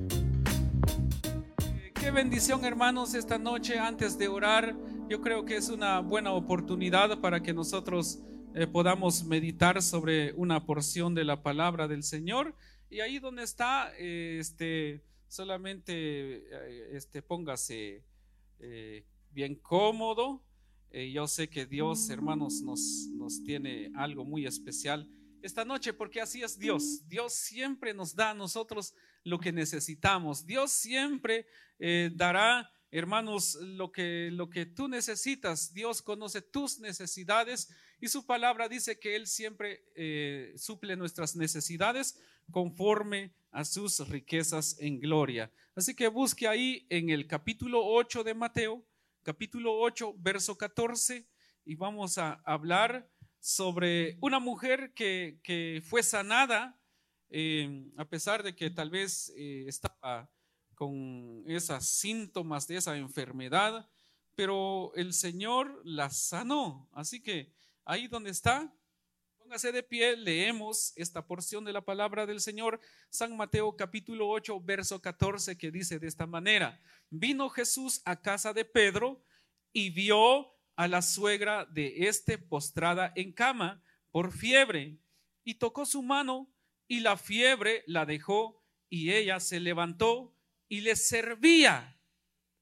Qué 1.95 2.13
bendición 2.13 2.65
hermanos 2.65 3.15
esta 3.15 3.39
noche 3.39 3.77
antes 3.77 4.17
de 4.19 4.29
orar. 4.29 4.77
Yo 5.09 5.21
creo 5.21 5.45
que 5.45 5.57
es 5.57 5.69
una 5.69 5.99
buena 5.99 6.31
oportunidad 6.31 7.21
para 7.21 7.43
que 7.43 7.53
nosotros 7.53 8.21
eh, 8.55 8.69
podamos 8.69 9.25
meditar 9.25 9.83
sobre 9.83 10.33
una 10.35 10.65
porción 10.65 11.13
de 11.17 11.25
la 11.25 11.43
palabra 11.43 11.89
del 11.89 12.05
Señor. 12.05 12.55
Y 12.89 13.01
ahí 13.01 13.19
donde 13.19 13.43
está, 13.43 13.91
eh, 13.99 14.37
este, 14.39 15.03
solamente 15.27 15.93
eh, 15.93 16.91
este, 16.93 17.21
póngase 17.21 18.05
eh, 18.61 19.05
bien 19.33 19.57
cómodo. 19.57 20.41
Eh, 20.97 21.11
yo 21.11 21.27
sé 21.27 21.49
que 21.49 21.67
Dios, 21.67 22.09
hermanos, 22.09 22.63
nos, 22.63 23.09
nos 23.15 23.43
tiene 23.43 23.91
algo 23.97 24.25
muy 24.25 24.47
especial 24.47 25.11
esta 25.43 25.65
noche, 25.65 25.93
porque 25.93 26.21
así 26.21 26.45
es 26.45 26.57
Dios. 26.57 27.09
Dios 27.09 27.35
siempre 27.35 27.93
nos 27.93 28.15
da 28.15 28.31
a 28.31 28.35
nosotros 28.35 28.95
lo 29.25 29.41
que 29.41 29.51
necesitamos. 29.51 30.47
Dios 30.47 30.71
siempre 30.71 31.49
eh, 31.81 32.13
dará, 32.15 32.71
hermanos, 32.93 33.57
lo 33.57 33.91
que, 33.91 34.31
lo 34.31 34.49
que 34.49 34.67
tú 34.67 34.87
necesitas. 34.87 35.75
Dios 35.75 36.01
conoce 36.01 36.43
tus 36.43 36.79
necesidades 36.79 37.75
y 38.01 38.07
su 38.07 38.25
palabra 38.25 38.69
dice 38.69 38.97
que 38.97 39.17
Él 39.17 39.27
siempre 39.27 39.85
eh, 39.97 40.55
suple 40.57 40.95
nuestras 40.95 41.35
necesidades 41.35 42.21
conforme 42.53 43.35
a 43.51 43.65
sus 43.65 44.09
riquezas 44.09 44.77
en 44.79 45.01
gloria. 45.01 45.51
Así 45.75 45.93
que 45.97 46.07
busque 46.07 46.47
ahí 46.47 46.87
en 46.89 47.11
el 47.11 47.27
capítulo 47.27 47.85
8 47.85 48.23
de 48.23 48.35
Mateo, 48.35 48.87
capítulo 49.25 49.81
8, 49.81 50.17
verso 50.19 50.57
14, 50.57 51.27
y 51.65 51.75
vamos 51.77 52.19
a 52.19 52.35
hablar 52.45 53.11
sobre 53.41 54.19
una 54.21 54.39
mujer 54.39 54.93
que, 54.95 55.41
que 55.43 55.83
fue 55.83 56.03
sanada, 56.03 56.79
eh, 57.31 57.91
a 57.97 58.05
pesar 58.05 58.43
de 58.43 58.55
que 58.55 58.69
tal 58.71 58.91
vez 58.91 59.33
eh, 59.37 59.65
estaba 59.67 60.31
con 60.75 61.43
esos 61.47 61.87
síntomas 61.87 62.67
de 62.67 62.77
esa 62.77 62.97
enfermedad, 62.99 63.89
pero 64.35 64.93
el 64.95 65.15
Señor 65.15 65.81
la 65.85 66.11
sanó. 66.11 66.91
Así 66.93 67.23
que 67.23 67.51
ahí 67.87 68.09
donde 68.09 68.31
está, 68.31 68.77
póngase 69.45 69.73
de 69.73 69.83
pie, 69.83 70.17
leemos 70.17 70.95
esta 70.97 71.27
porción 71.27 71.67
de 71.67 71.73
la 71.75 71.83
palabra 71.83 72.25
del 72.25 72.41
Señor, 72.41 72.81
San 73.11 73.37
Mateo 73.37 73.77
capítulo 73.77 74.31
8, 74.31 74.59
verso 74.63 75.03
14, 75.03 75.59
que 75.59 75.71
dice 75.71 75.99
de 75.99 76.07
esta 76.07 76.27
manera, 76.27 76.81
vino 77.11 77.51
Jesús 77.51 78.01
a 78.07 78.23
casa 78.23 78.55
de 78.55 78.65
Pedro 78.65 79.23
y 79.71 79.91
vio 79.91 80.55
a 80.77 80.89
la 80.89 81.03
suegra 81.03 81.67
de 81.67 82.09
este 82.09 82.39
postrada 82.39 83.13
en 83.17 83.33
cama 83.33 83.83
por 84.11 84.33
fiebre 84.33 84.99
y 85.45 85.57
tocó 85.57 85.85
su 85.85 86.03
mano 86.03 86.51
y 86.89 87.01
la 87.01 87.19
fiebre 87.19 87.85
la 87.87 88.07
dejó 88.07 88.65
y 88.89 89.13
ella 89.13 89.41
se 89.41 89.61
levantó 89.61 90.35
y 90.69 90.81
le 90.81 90.97
servía. 90.97 92.01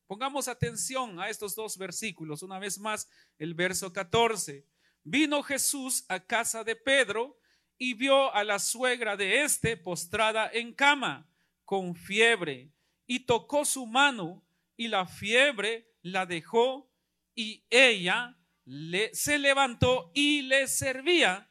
Pongamos 0.09 0.49
atención 0.49 1.21
a 1.21 1.29
estos 1.29 1.55
dos 1.55 1.79
versículos. 1.79 2.43
Una 2.43 2.59
vez 2.59 2.81
más, 2.81 3.09
el 3.39 3.55
verso 3.55 3.93
14. 3.93 4.67
Vino 5.05 5.43
Jesús 5.43 6.05
a 6.09 6.21
casa 6.21 6.63
de 6.63 6.77
Pedro 6.77 7.39
y 7.77 7.95
vio 7.95 8.33
a 8.33 8.45
la 8.45 8.59
suegra 8.59 9.17
de 9.17 9.43
éste 9.43 9.77
postrada 9.77 10.49
en 10.53 10.73
cama 10.73 11.29
con 11.65 11.97
fiebre 11.97 12.71
y 13.07 13.21
tocó 13.21 13.65
su 13.65 13.87
mano 13.87 14.45
y 14.77 14.89
la 14.89 15.07
fiebre 15.07 15.93
la 16.03 16.27
dejó 16.27 16.89
y 17.35 17.65
ella 17.71 18.39
le, 18.65 19.13
se 19.15 19.39
levantó 19.39 20.13
y 20.15 20.43
le 20.43 20.69
servía. 20.69 21.51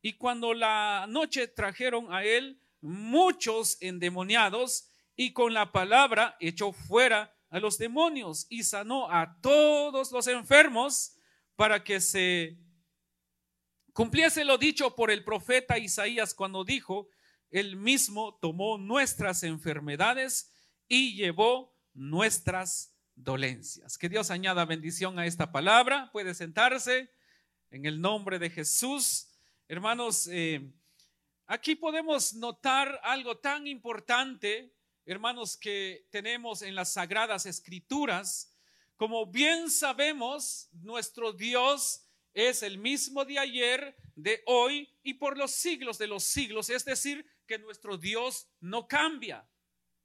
Y 0.00 0.14
cuando 0.14 0.54
la 0.54 1.06
noche 1.08 1.48
trajeron 1.48 2.12
a 2.12 2.24
él 2.24 2.60
muchos 2.80 3.78
endemoniados 3.80 4.88
y 5.16 5.32
con 5.32 5.54
la 5.54 5.72
palabra 5.72 6.36
echó 6.40 6.72
fuera 6.72 7.34
a 7.50 7.60
los 7.60 7.78
demonios 7.78 8.46
y 8.48 8.62
sanó 8.62 9.10
a 9.10 9.38
todos 9.40 10.12
los 10.12 10.26
enfermos 10.26 11.16
para 11.56 11.84
que 11.84 12.00
se 12.00 12.58
cumpliese 13.92 14.44
lo 14.44 14.58
dicho 14.58 14.94
por 14.94 15.10
el 15.10 15.24
profeta 15.24 15.78
Isaías 15.78 16.34
cuando 16.34 16.64
dijo, 16.64 17.08
él 17.50 17.76
mismo 17.76 18.38
tomó 18.40 18.78
nuestras 18.78 19.42
enfermedades 19.42 20.50
y 20.88 21.14
llevó 21.14 21.76
nuestras 21.94 22.94
dolencias. 23.14 23.98
Que 23.98 24.08
Dios 24.08 24.30
añada 24.30 24.64
bendición 24.64 25.18
a 25.18 25.26
esta 25.26 25.52
palabra. 25.52 26.10
Puede 26.12 26.34
sentarse 26.34 27.10
en 27.70 27.86
el 27.86 28.00
nombre 28.00 28.38
de 28.38 28.50
Jesús. 28.50 29.28
Hermanos, 29.68 30.28
eh, 30.30 30.72
aquí 31.46 31.74
podemos 31.74 32.34
notar 32.34 33.00
algo 33.02 33.38
tan 33.38 33.66
importante, 33.66 34.74
hermanos, 35.04 35.56
que 35.56 36.06
tenemos 36.10 36.62
en 36.62 36.74
las 36.74 36.94
sagradas 36.94 37.46
escrituras. 37.46 38.56
Como 38.96 39.26
bien 39.26 39.70
sabemos, 39.70 40.68
nuestro 40.72 41.32
Dios 41.32 42.06
es 42.34 42.62
el 42.62 42.78
mismo 42.78 43.24
de 43.24 43.38
ayer, 43.38 43.96
de 44.14 44.42
hoy 44.46 44.88
y 45.02 45.14
por 45.14 45.36
los 45.36 45.52
siglos 45.52 45.98
de 45.98 46.06
los 46.06 46.24
siglos. 46.24 46.70
Es 46.70 46.84
decir, 46.84 47.26
que 47.46 47.58
nuestro 47.58 47.96
Dios 47.98 48.48
no 48.60 48.86
cambia. 48.86 49.46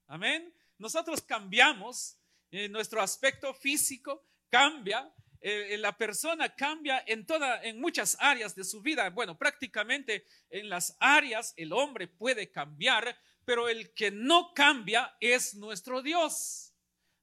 Amén. 0.07 0.53
Nosotros 0.77 1.21
cambiamos, 1.21 2.17
eh, 2.51 2.69
nuestro 2.69 3.01
aspecto 3.01 3.53
físico 3.53 4.23
cambia, 4.49 5.11
eh, 5.39 5.77
la 5.77 5.95
persona 5.95 6.53
cambia 6.55 7.03
en 7.05 7.25
toda, 7.25 7.63
en 7.63 7.79
muchas 7.79 8.17
áreas 8.19 8.55
de 8.55 8.63
su 8.63 8.81
vida. 8.81 9.09
Bueno, 9.09 9.37
prácticamente 9.37 10.25
en 10.49 10.69
las 10.69 10.95
áreas 10.99 11.53
el 11.57 11.73
hombre 11.73 12.07
puede 12.07 12.51
cambiar, 12.51 13.17
pero 13.45 13.69
el 13.69 13.93
que 13.93 14.11
no 14.11 14.53
cambia 14.53 15.15
es 15.19 15.55
nuestro 15.55 16.01
Dios. 16.01 16.73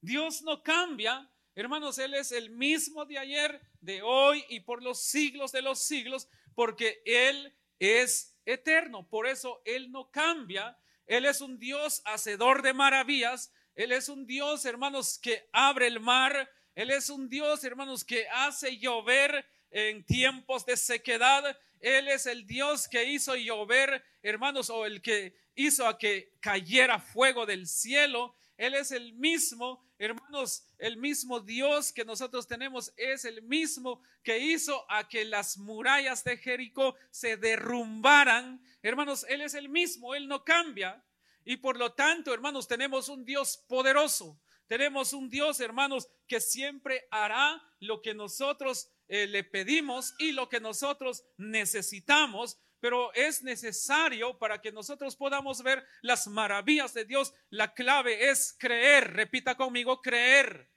Dios 0.01 0.43
no 0.43 0.63
cambia, 0.63 1.31
hermanos, 1.55 1.99
Él 1.99 2.15
es 2.15 2.33
el 2.33 2.51
mismo 2.51 3.05
de 3.05 3.19
ayer, 3.19 3.61
de 3.81 4.03
hoy 4.03 4.45
y 4.49 4.61
por 4.61 4.83
los 4.83 5.01
siglos 5.01 5.53
de 5.53 5.63
los 5.63 5.81
siglos, 5.81 6.29
porque 6.55 7.03
Él 7.05 7.55
es 7.79 8.37
eterno. 8.47 9.09
Por 9.09 9.27
eso 9.27 9.63
Él 9.65 9.91
no 9.91 10.11
cambia. 10.11 10.77
Él 11.07 11.27
es 11.27 11.41
un 11.41 11.59
Dios 11.59 12.03
hacedor 12.05 12.63
de 12.63 12.73
maravillas. 12.73 13.53
Él 13.75 13.93
es 13.93 14.09
un 14.09 14.27
Dios, 14.27 14.65
hermanos, 14.65 15.19
que 15.19 15.49
abre 15.53 15.87
el 15.87 16.01
mar. 16.01 16.51
Él 16.75 16.91
es 16.91 17.11
un 17.11 17.29
Dios, 17.29 17.65
hermanos, 17.65 18.05
que 18.05 18.27
hace 18.29 18.79
llover 18.79 19.47
en 19.71 20.05
tiempos 20.05 20.65
de 20.65 20.77
sequedad. 20.77 21.59
Él 21.81 22.09
es 22.09 22.27
el 22.27 22.47
Dios 22.47 22.89
que 22.89 23.05
hizo 23.05 23.37
llover, 23.37 24.05
hermanos, 24.23 24.71
o 24.71 24.87
el 24.87 25.03
que 25.03 25.35
hizo 25.55 25.87
a 25.87 25.99
que 25.99 26.33
cayera 26.41 26.99
fuego 26.99 27.47
del 27.47 27.67
cielo. 27.67 28.35
Él 28.57 28.75
es 28.75 28.93
el 28.93 29.13
mismo, 29.15 29.85
hermanos, 29.99 30.65
el 30.79 30.97
mismo 30.97 31.41
Dios 31.41 31.93
que 31.93 32.05
nosotros 32.05 32.47
tenemos 32.47 32.93
es 32.97 33.25
el 33.25 33.43
mismo 33.43 34.01
que 34.23 34.39
hizo 34.39 34.85
a 34.89 35.09
que 35.09 35.25
las 35.25 35.59
murallas 35.59 36.23
de 36.23 36.37
Jericó 36.37 36.95
se 37.11 37.37
derrumbaran. 37.37 38.63
Hermanos, 38.83 39.27
Él 39.29 39.41
es 39.41 39.55
el 39.55 39.69
mismo, 39.69 40.15
Él 40.15 40.29
no 40.29 40.45
cambia. 40.45 41.05
Y 41.45 41.57
por 41.57 41.77
lo 41.77 41.93
tanto, 41.93 42.33
hermanos, 42.33 42.69
tenemos 42.69 43.09
un 43.09 43.25
Dios 43.25 43.65
poderoso. 43.69 44.41
Tenemos 44.67 45.13
un 45.13 45.29
Dios, 45.29 45.61
hermanos, 45.61 46.09
que 46.27 46.41
siempre 46.41 47.07
hará 47.11 47.63
lo 47.81 48.01
que 48.01 48.15
nosotros 48.15 48.89
eh, 49.09 49.27
le 49.27 49.45
pedimos 49.45 50.15
y 50.19 50.33
lo 50.33 50.49
que 50.49 50.61
nosotros 50.61 51.25
necesitamos. 51.37 52.59
Pero 52.85 53.15
es 53.15 53.43
necesario 53.43 54.37
para 54.37 54.61
que 54.61 54.71
nosotros 54.71 55.17
podamos 55.17 55.63
ver 55.63 55.83
las 56.03 56.27
maravillas 56.27 56.93
de 56.93 57.07
Dios. 57.07 57.33
La 57.49 57.73
clave 57.73 58.29
es 58.29 58.55
creer, 58.59 59.15
repita 59.15 59.55
conmigo, 59.55 60.03
creer. 60.03 60.69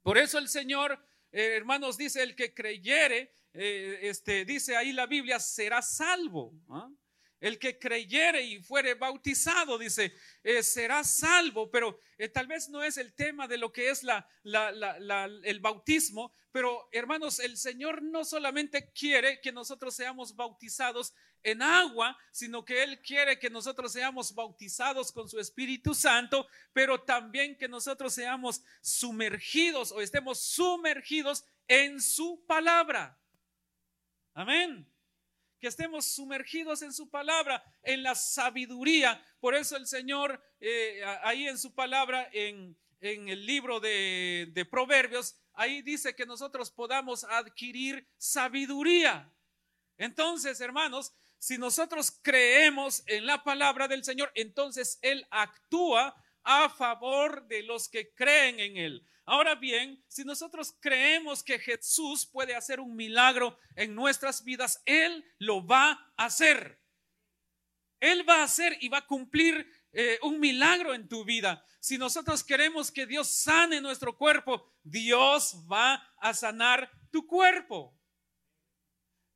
Por 0.00 0.16
eso 0.16 0.38
el 0.38 0.48
Señor, 0.48 0.92
eh, 1.32 1.56
hermanos, 1.56 1.98
dice, 1.98 2.22
el 2.22 2.36
que 2.36 2.54
creyere, 2.54 3.34
eh, 3.52 3.98
este, 4.02 4.44
dice 4.44 4.76
ahí 4.76 4.92
la 4.92 5.06
Biblia, 5.06 5.40
será 5.40 5.82
salvo. 5.82 6.54
¿ah? 6.68 6.88
El 7.40 7.58
que 7.58 7.78
creyere 7.78 8.42
y 8.42 8.62
fuere 8.62 8.94
bautizado, 8.94 9.78
dice, 9.78 10.14
eh, 10.44 10.62
será 10.62 11.02
salvo, 11.02 11.70
pero 11.70 11.98
eh, 12.18 12.28
tal 12.28 12.46
vez 12.46 12.68
no 12.68 12.82
es 12.82 12.98
el 12.98 13.14
tema 13.14 13.48
de 13.48 13.56
lo 13.56 13.72
que 13.72 13.88
es 13.88 14.02
el 14.44 15.60
bautismo, 15.60 16.34
pero 16.52 16.88
hermanos, 16.92 17.38
el 17.38 17.56
Señor 17.56 18.02
no 18.02 18.24
solamente 18.24 18.92
quiere 18.92 19.40
que 19.40 19.52
nosotros 19.52 19.94
seamos 19.94 20.36
bautizados 20.36 21.14
en 21.42 21.62
agua, 21.62 22.18
sino 22.30 22.62
que 22.62 22.82
Él 22.82 23.00
quiere 23.00 23.38
que 23.38 23.48
nosotros 23.48 23.92
seamos 23.92 24.34
bautizados 24.34 25.10
con 25.10 25.26
su 25.26 25.40
Espíritu 25.40 25.94
Santo, 25.94 26.46
pero 26.74 27.00
también 27.00 27.56
que 27.56 27.68
nosotros 27.68 28.12
seamos 28.12 28.62
sumergidos 28.82 29.92
o 29.92 30.02
estemos 30.02 30.40
sumergidos 30.42 31.44
en 31.68 32.02
su 32.02 32.44
palabra. 32.46 33.18
Amén 34.34 34.86
que 35.60 35.68
estemos 35.68 36.06
sumergidos 36.06 36.82
en 36.82 36.92
su 36.92 37.08
palabra, 37.10 37.62
en 37.82 38.02
la 38.02 38.14
sabiduría. 38.14 39.22
Por 39.40 39.54
eso 39.54 39.76
el 39.76 39.86
Señor, 39.86 40.42
eh, 40.60 41.02
ahí 41.22 41.46
en 41.46 41.58
su 41.58 41.74
palabra, 41.74 42.28
en, 42.32 42.76
el 43.00 43.46
libro 43.46 43.80
de, 43.80 44.50
de 44.52 44.64
Proverbios, 44.66 45.34
ahí 45.54 45.80
dice 45.80 46.14
que 46.14 46.26
nosotros 46.26 46.70
podamos 46.70 47.24
adquirir 47.24 48.06
sabiduría. 48.18 49.32
Entonces, 49.96 50.60
hermanos, 50.60 51.14
si 51.38 51.56
nosotros 51.56 52.10
creemos 52.22 53.02
en 53.06 53.24
la 53.24 53.42
palabra 53.42 53.88
del 53.88 54.04
Señor, 54.04 54.30
entonces 54.34 54.98
Él 55.00 55.26
actúa 55.30 56.14
a 56.42 56.68
favor 56.68 57.46
de 57.46 57.62
los 57.62 57.88
que 57.88 58.12
creen 58.14 58.60
en 58.60 58.76
Él. 58.76 59.06
Ahora 59.30 59.54
bien, 59.54 60.04
si 60.08 60.24
nosotros 60.24 60.74
creemos 60.80 61.44
que 61.44 61.60
Jesús 61.60 62.26
puede 62.26 62.56
hacer 62.56 62.80
un 62.80 62.96
milagro 62.96 63.56
en 63.76 63.94
nuestras 63.94 64.42
vidas, 64.42 64.82
Él 64.84 65.24
lo 65.38 65.64
va 65.64 65.92
a 66.16 66.24
hacer. 66.24 66.82
Él 68.00 68.28
va 68.28 68.40
a 68.40 68.42
hacer 68.42 68.76
y 68.80 68.88
va 68.88 68.98
a 68.98 69.06
cumplir 69.06 69.70
eh, 69.92 70.18
un 70.22 70.40
milagro 70.40 70.94
en 70.94 71.08
tu 71.08 71.24
vida. 71.24 71.64
Si 71.78 71.96
nosotros 71.96 72.42
queremos 72.42 72.90
que 72.90 73.06
Dios 73.06 73.30
sane 73.30 73.80
nuestro 73.80 74.18
cuerpo, 74.18 74.68
Dios 74.82 75.64
va 75.70 75.94
a 76.16 76.34
sanar 76.34 76.90
tu 77.12 77.24
cuerpo. 77.28 77.96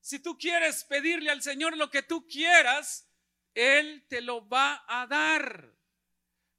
Si 0.00 0.19
tú 0.19 0.37
quieres 0.37 0.82
pedirle 0.82 1.31
al 1.31 1.40
Señor 1.40 1.76
lo 1.76 1.88
que 1.88 2.02
tú 2.02 2.26
quieras, 2.26 3.08
Él 3.55 4.05
te 4.08 4.23
lo 4.23 4.49
va 4.49 4.85
a 4.88 5.06
dar. 5.06 5.73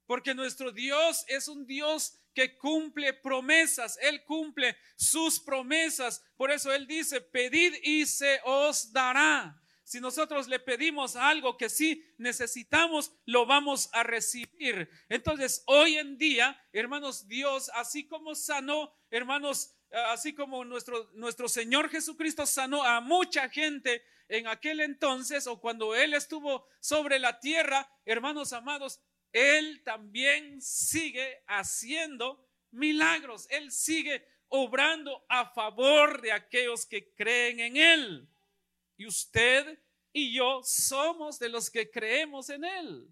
Porque 0.06 0.34
nuestro 0.34 0.72
Dios 0.72 1.26
es 1.28 1.48
un 1.48 1.66
Dios 1.66 2.18
que 2.36 2.58
cumple 2.58 3.14
promesas. 3.14 3.98
Él 4.02 4.22
cumple 4.24 4.76
sus 4.94 5.40
promesas. 5.40 6.22
Por 6.36 6.50
eso 6.50 6.70
Él 6.70 6.86
dice, 6.86 7.22
pedid 7.22 7.72
y 7.82 8.04
se 8.04 8.40
os 8.44 8.92
dará. 8.92 9.58
Si 9.82 10.00
nosotros 10.00 10.46
le 10.46 10.58
pedimos 10.58 11.16
algo 11.16 11.56
que 11.56 11.70
sí 11.70 12.04
necesitamos, 12.18 13.12
lo 13.24 13.46
vamos 13.46 13.88
a 13.92 14.02
recibir. 14.02 14.90
Entonces, 15.08 15.62
hoy 15.66 15.96
en 15.96 16.18
día, 16.18 16.60
hermanos, 16.72 17.26
Dios, 17.26 17.70
así 17.72 18.06
como 18.06 18.34
sanó, 18.34 18.92
hermanos, 19.10 19.74
así 20.10 20.34
como 20.34 20.62
nuestro, 20.64 21.10
nuestro 21.14 21.48
Señor 21.48 21.88
Jesucristo 21.88 22.44
sanó 22.44 22.84
a 22.84 23.00
mucha 23.00 23.48
gente 23.48 24.02
en 24.28 24.46
aquel 24.46 24.80
entonces 24.80 25.46
o 25.46 25.58
cuando 25.58 25.94
Él 25.94 26.12
estuvo 26.12 26.66
sobre 26.80 27.18
la 27.18 27.40
tierra, 27.40 27.88
hermanos 28.04 28.52
amados, 28.52 29.00
él 29.36 29.82
también 29.84 30.62
sigue 30.62 31.42
haciendo 31.46 32.42
milagros. 32.70 33.46
Él 33.50 33.70
sigue 33.70 34.26
obrando 34.48 35.26
a 35.28 35.50
favor 35.50 36.22
de 36.22 36.32
aquellos 36.32 36.86
que 36.86 37.12
creen 37.12 37.60
en 37.60 37.76
Él. 37.76 38.28
Y 38.96 39.06
usted 39.06 39.78
y 40.10 40.32
yo 40.32 40.62
somos 40.64 41.38
de 41.38 41.50
los 41.50 41.68
que 41.68 41.90
creemos 41.90 42.48
en 42.48 42.64
Él. 42.64 43.06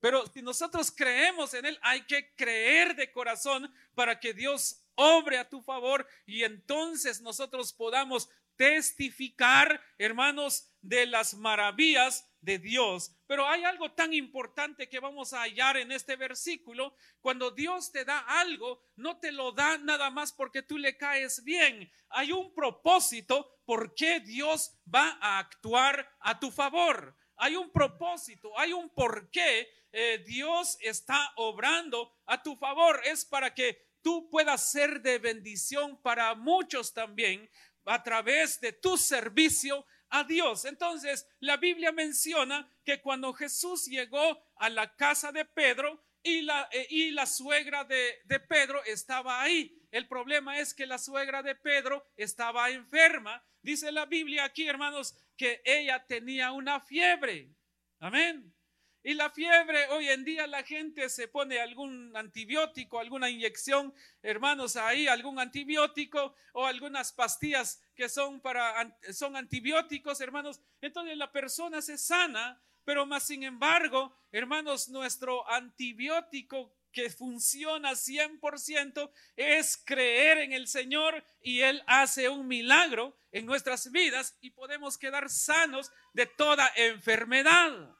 Pero 0.00 0.26
si 0.32 0.40
nosotros 0.40 0.90
creemos 0.90 1.52
en 1.52 1.66
Él, 1.66 1.78
hay 1.82 2.06
que 2.06 2.34
creer 2.34 2.96
de 2.96 3.12
corazón 3.12 3.70
para 3.94 4.18
que 4.18 4.32
Dios 4.32 4.82
obre 4.94 5.36
a 5.36 5.50
tu 5.50 5.60
favor 5.60 6.08
y 6.24 6.44
entonces 6.44 7.20
nosotros 7.20 7.74
podamos 7.74 8.30
testificar, 8.56 9.82
hermanos, 9.98 10.70
de 10.80 11.04
las 11.04 11.34
maravillas 11.34 12.26
de 12.42 12.58
Dios. 12.58 13.16
Pero 13.26 13.48
hay 13.48 13.64
algo 13.64 13.92
tan 13.92 14.12
importante 14.12 14.88
que 14.88 15.00
vamos 15.00 15.32
a 15.32 15.42
hallar 15.42 15.78
en 15.78 15.90
este 15.90 16.16
versículo. 16.16 16.94
Cuando 17.20 17.50
Dios 17.50 17.90
te 17.90 18.04
da 18.04 18.18
algo, 18.18 18.82
no 18.96 19.18
te 19.18 19.32
lo 19.32 19.52
da 19.52 19.78
nada 19.78 20.10
más 20.10 20.32
porque 20.32 20.62
tú 20.62 20.76
le 20.76 20.96
caes 20.96 21.42
bien. 21.44 21.90
Hay 22.10 22.32
un 22.32 22.52
propósito 22.54 23.60
por 23.64 23.94
qué 23.94 24.20
Dios 24.20 24.76
va 24.92 25.18
a 25.20 25.38
actuar 25.38 26.06
a 26.20 26.38
tu 26.38 26.50
favor. 26.50 27.16
Hay 27.36 27.56
un 27.56 27.72
propósito, 27.72 28.56
hay 28.58 28.72
un 28.72 28.90
por 28.90 29.30
qué 29.30 29.68
eh, 29.92 30.22
Dios 30.26 30.76
está 30.80 31.32
obrando 31.36 32.12
a 32.26 32.42
tu 32.42 32.56
favor. 32.56 33.00
Es 33.04 33.24
para 33.24 33.54
que 33.54 33.92
tú 34.02 34.28
puedas 34.28 34.70
ser 34.70 35.00
de 35.00 35.18
bendición 35.18 36.00
para 36.02 36.34
muchos 36.34 36.92
también 36.92 37.48
a 37.84 38.02
través 38.02 38.60
de 38.60 38.72
tu 38.72 38.96
servicio 38.96 39.84
a 40.12 40.24
Dios. 40.24 40.66
Entonces, 40.66 41.26
la 41.40 41.56
Biblia 41.56 41.90
menciona 41.90 42.70
que 42.84 43.00
cuando 43.00 43.32
Jesús 43.32 43.86
llegó 43.86 44.44
a 44.56 44.68
la 44.68 44.94
casa 44.94 45.32
de 45.32 45.44
Pedro 45.46 46.04
y 46.22 46.42
la, 46.42 46.68
eh, 46.70 46.86
y 46.90 47.10
la 47.10 47.26
suegra 47.26 47.82
de, 47.84 48.20
de 48.24 48.38
Pedro 48.38 48.84
estaba 48.84 49.42
ahí. 49.42 49.74
El 49.90 50.06
problema 50.06 50.58
es 50.58 50.74
que 50.74 50.86
la 50.86 50.98
suegra 50.98 51.42
de 51.42 51.54
Pedro 51.54 52.06
estaba 52.16 52.70
enferma. 52.70 53.42
Dice 53.62 53.90
la 53.90 54.04
Biblia 54.04 54.44
aquí, 54.44 54.66
hermanos, 54.66 55.16
que 55.36 55.62
ella 55.64 56.04
tenía 56.06 56.52
una 56.52 56.78
fiebre. 56.80 57.50
Amén. 57.98 58.54
Y 59.04 59.14
la 59.14 59.30
fiebre, 59.30 59.88
hoy 59.88 60.08
en 60.08 60.24
día 60.24 60.46
la 60.46 60.62
gente 60.62 61.08
se 61.08 61.26
pone 61.26 61.58
algún 61.60 62.16
antibiótico, 62.16 63.00
alguna 63.00 63.28
inyección, 63.28 63.92
hermanos, 64.22 64.76
ahí 64.76 65.08
algún 65.08 65.40
antibiótico 65.40 66.36
o 66.52 66.66
algunas 66.66 67.12
pastillas 67.12 67.82
que 67.96 68.08
son 68.08 68.40
para 68.40 68.96
son 69.12 69.36
antibióticos, 69.36 70.20
hermanos. 70.20 70.60
Entonces 70.80 71.16
la 71.16 71.32
persona 71.32 71.82
se 71.82 71.98
sana, 71.98 72.62
pero 72.84 73.04
más 73.04 73.24
sin 73.24 73.42
embargo, 73.42 74.16
hermanos, 74.30 74.88
nuestro 74.88 75.50
antibiótico 75.50 76.72
que 76.92 77.10
funciona 77.10 77.92
100% 77.92 79.10
es 79.34 79.82
creer 79.84 80.38
en 80.38 80.52
el 80.52 80.68
Señor 80.68 81.24
y 81.42 81.60
Él 81.60 81.82
hace 81.88 82.28
un 82.28 82.46
milagro 82.46 83.16
en 83.32 83.46
nuestras 83.46 83.90
vidas 83.90 84.36
y 84.40 84.50
podemos 84.50 84.96
quedar 84.96 85.28
sanos 85.28 85.90
de 86.12 86.26
toda 86.26 86.70
enfermedad. 86.76 87.96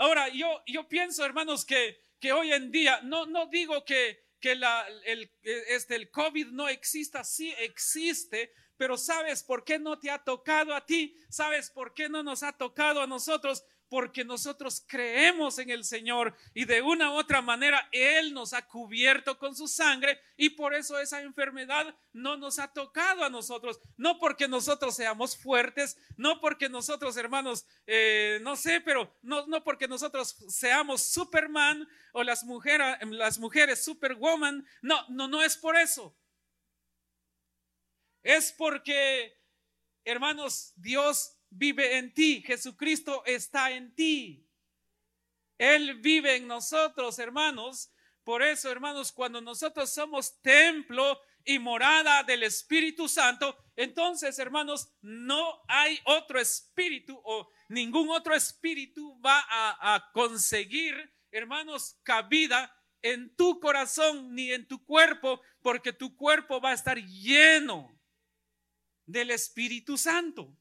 Ahora, 0.00 0.30
yo, 0.30 0.62
yo 0.66 0.88
pienso, 0.88 1.22
hermanos, 1.26 1.66
que, 1.66 2.02
que 2.18 2.32
hoy 2.32 2.54
en 2.54 2.72
día, 2.72 3.02
no, 3.02 3.26
no 3.26 3.48
digo 3.48 3.84
que, 3.84 4.24
que 4.40 4.52
el, 4.52 5.30
este, 5.68 5.94
el 5.94 6.10
COVID 6.10 6.46
no 6.46 6.70
exista, 6.70 7.22
sí 7.22 7.52
existe, 7.58 8.50
pero 8.78 8.96
¿sabes 8.96 9.42
por 9.42 9.62
qué 9.62 9.78
no 9.78 9.98
te 9.98 10.10
ha 10.10 10.16
tocado 10.16 10.74
a 10.74 10.86
ti? 10.86 11.14
¿Sabes 11.28 11.68
por 11.68 11.92
qué 11.92 12.08
no 12.08 12.22
nos 12.22 12.42
ha 12.42 12.56
tocado 12.56 13.02
a 13.02 13.06
nosotros? 13.06 13.62
Porque 13.90 14.24
nosotros 14.24 14.84
creemos 14.86 15.58
en 15.58 15.68
el 15.68 15.84
Señor 15.84 16.34
y 16.54 16.64
de 16.64 16.80
una 16.80 17.10
u 17.10 17.14
otra 17.14 17.42
manera 17.42 17.88
Él 17.90 18.32
nos 18.32 18.52
ha 18.52 18.66
cubierto 18.66 19.36
con 19.36 19.54
su 19.56 19.66
sangre 19.66 20.18
y 20.36 20.50
por 20.50 20.72
eso 20.72 20.98
esa 20.98 21.20
enfermedad 21.20 21.94
no 22.12 22.36
nos 22.36 22.58
ha 22.60 22.68
tocado 22.72 23.24
a 23.24 23.28
nosotros, 23.30 23.80
no 23.96 24.18
porque 24.18 24.46
nosotros 24.46 24.94
seamos 24.94 25.36
fuertes, 25.36 25.98
no 26.16 26.40
porque 26.40 26.68
nosotros 26.68 27.16
hermanos, 27.16 27.66
eh, 27.86 28.38
no 28.42 28.54
sé, 28.56 28.80
pero 28.80 29.12
no, 29.22 29.46
no 29.48 29.62
porque 29.64 29.88
nosotros 29.88 30.36
seamos 30.48 31.02
Superman 31.02 31.86
o 32.12 32.22
las 32.22 32.44
las 33.10 33.38
mujeres 33.38 33.84
Superwoman, 33.84 34.64
no, 34.82 35.04
no, 35.08 35.26
no 35.26 35.42
es 35.42 35.56
por 35.56 35.76
eso. 35.76 36.16
Es 38.22 38.52
porque, 38.52 39.36
hermanos, 40.04 40.72
Dios 40.76 41.39
vive 41.50 41.98
en 41.98 42.14
ti, 42.14 42.42
Jesucristo 42.42 43.22
está 43.26 43.70
en 43.72 43.94
ti. 43.94 44.46
Él 45.58 46.00
vive 46.00 46.36
en 46.36 46.46
nosotros, 46.46 47.18
hermanos. 47.18 47.92
Por 48.24 48.42
eso, 48.42 48.70
hermanos, 48.70 49.12
cuando 49.12 49.40
nosotros 49.40 49.92
somos 49.92 50.40
templo 50.40 51.20
y 51.44 51.58
morada 51.58 52.22
del 52.22 52.44
Espíritu 52.44 53.08
Santo, 53.08 53.56
entonces, 53.76 54.38
hermanos, 54.38 54.92
no 55.00 55.62
hay 55.68 55.98
otro 56.04 56.40
espíritu 56.40 57.20
o 57.24 57.50
ningún 57.68 58.10
otro 58.10 58.34
espíritu 58.34 59.20
va 59.20 59.44
a, 59.48 59.94
a 59.94 60.12
conseguir, 60.12 61.12
hermanos, 61.30 61.98
cabida 62.02 62.74
en 63.02 63.34
tu 63.36 63.58
corazón 63.60 64.34
ni 64.34 64.52
en 64.52 64.66
tu 64.66 64.84
cuerpo, 64.84 65.40
porque 65.62 65.92
tu 65.92 66.16
cuerpo 66.16 66.60
va 66.60 66.70
a 66.70 66.74
estar 66.74 66.98
lleno 66.98 67.98
del 69.06 69.30
Espíritu 69.30 69.96
Santo. 69.96 70.56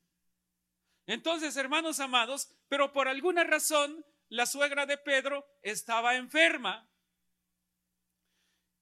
Entonces, 1.09 1.57
hermanos 1.57 1.99
amados, 1.99 2.51
pero 2.67 2.93
por 2.93 3.07
alguna 3.07 3.43
razón 3.43 4.05
la 4.27 4.45
suegra 4.45 4.85
de 4.85 4.95
Pedro 4.95 5.43
estaba 5.63 6.15
enferma. 6.15 6.87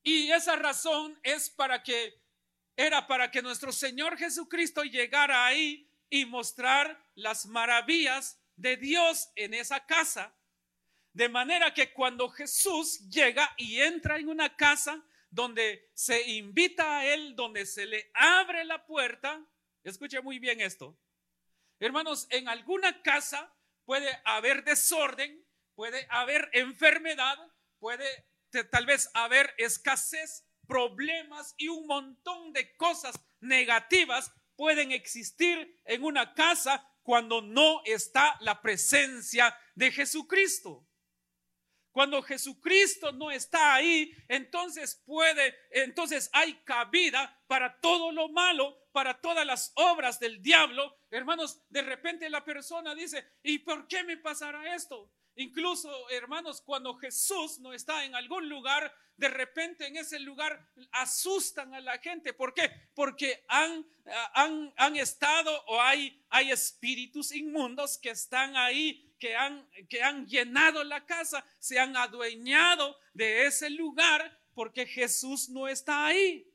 Y 0.03 0.29
esa 0.33 0.57
razón 0.57 1.17
es 1.23 1.49
para 1.49 1.83
que 1.83 2.21
era 2.75 3.07
para 3.07 3.31
que 3.31 3.41
nuestro 3.41 3.71
Señor 3.71 4.17
Jesucristo 4.17 4.83
llegara 4.83 5.45
ahí 5.45 5.89
y 6.09 6.25
mostrar 6.25 7.01
las 7.15 7.45
maravillas 7.45 8.37
de 8.57 8.75
Dios 8.75 9.29
en 9.37 9.53
esa 9.53 9.85
casa. 9.85 10.35
De 11.13 11.29
manera 11.29 11.73
que 11.73 11.93
cuando 11.93 12.27
Jesús 12.27 13.09
llega 13.09 13.53
y 13.55 13.79
entra 13.79 14.17
en 14.17 14.27
una 14.27 14.53
casa 14.53 15.01
donde 15.29 15.91
se 15.93 16.29
invita 16.29 16.97
a 16.97 17.05
Él, 17.05 17.37
donde 17.37 17.65
se 17.65 17.85
le 17.85 18.11
abre 18.13 18.65
la 18.65 18.85
puerta, 18.85 19.41
escuche 19.81 20.19
muy 20.19 20.39
bien 20.39 20.59
esto. 20.59 20.99
Hermanos, 21.79 22.27
en 22.31 22.49
alguna 22.49 23.01
casa 23.03 23.53
puede 23.85 24.09
haber 24.25 24.63
desorden, 24.63 25.45
puede 25.75 26.07
haber 26.09 26.49
enfermedad, 26.53 27.37
puede 27.79 28.05
tal 28.71 28.85
vez 28.85 29.09
haber 29.13 29.53
escasez, 29.57 30.43
problemas 30.67 31.55
y 31.57 31.69
un 31.69 31.87
montón 31.87 32.51
de 32.53 32.75
cosas 32.75 33.19
negativas 33.39 34.31
pueden 34.55 34.91
existir 34.91 35.79
en 35.85 36.03
una 36.03 36.33
casa 36.33 36.85
cuando 37.03 37.41
no 37.41 37.81
está 37.85 38.37
la 38.41 38.61
presencia 38.61 39.57
de 39.75 39.91
Jesucristo. 39.91 40.85
Cuando 41.91 42.21
Jesucristo 42.21 43.11
no 43.11 43.31
está 43.31 43.73
ahí, 43.75 44.13
entonces 44.27 45.01
puede, 45.05 45.55
entonces 45.71 46.29
hay 46.33 46.53
cabida 46.63 47.41
para 47.47 47.79
todo 47.79 48.11
lo 48.11 48.29
malo, 48.29 48.77
para 48.91 49.19
todas 49.19 49.45
las 49.45 49.71
obras 49.75 50.19
del 50.19 50.41
diablo. 50.41 50.96
Hermanos, 51.09 51.61
de 51.69 51.81
repente 51.81 52.29
la 52.29 52.43
persona 52.43 52.93
dice, 52.93 53.25
¿y 53.43 53.59
por 53.59 53.87
qué 53.87 54.03
me 54.03 54.17
pasará 54.17 54.75
esto? 54.75 55.11
Incluso, 55.35 56.09
hermanos, 56.09 56.61
cuando 56.61 56.95
Jesús 56.95 57.59
no 57.59 57.71
está 57.71 58.03
en 58.03 58.15
algún 58.15 58.49
lugar, 58.49 58.91
de 59.17 59.29
repente 59.29 59.85
en 59.85 59.97
ese 59.97 60.19
lugar 60.19 60.67
asustan 60.91 61.73
a 61.75 61.81
la 61.81 61.99
gente. 61.99 62.33
¿Por 62.33 62.53
qué? 62.53 62.71
Porque 62.95 63.45
han, 63.47 63.85
han, 64.33 64.73
han 64.75 64.95
estado 64.95 65.63
o 65.67 65.79
hay, 65.79 66.23
hay 66.29 66.51
espíritus 66.51 67.31
inmundos 67.31 67.99
que 67.99 68.09
están 68.09 68.55
ahí, 68.57 69.13
que 69.19 69.35
han, 69.35 69.69
que 69.89 70.01
han 70.01 70.25
llenado 70.25 70.83
la 70.83 71.05
casa, 71.05 71.45
se 71.59 71.79
han 71.79 71.95
adueñado 71.95 72.97
de 73.13 73.45
ese 73.45 73.69
lugar 73.69 74.39
porque 74.55 74.87
Jesús 74.87 75.49
no 75.49 75.67
está 75.67 76.07
ahí. 76.07 76.51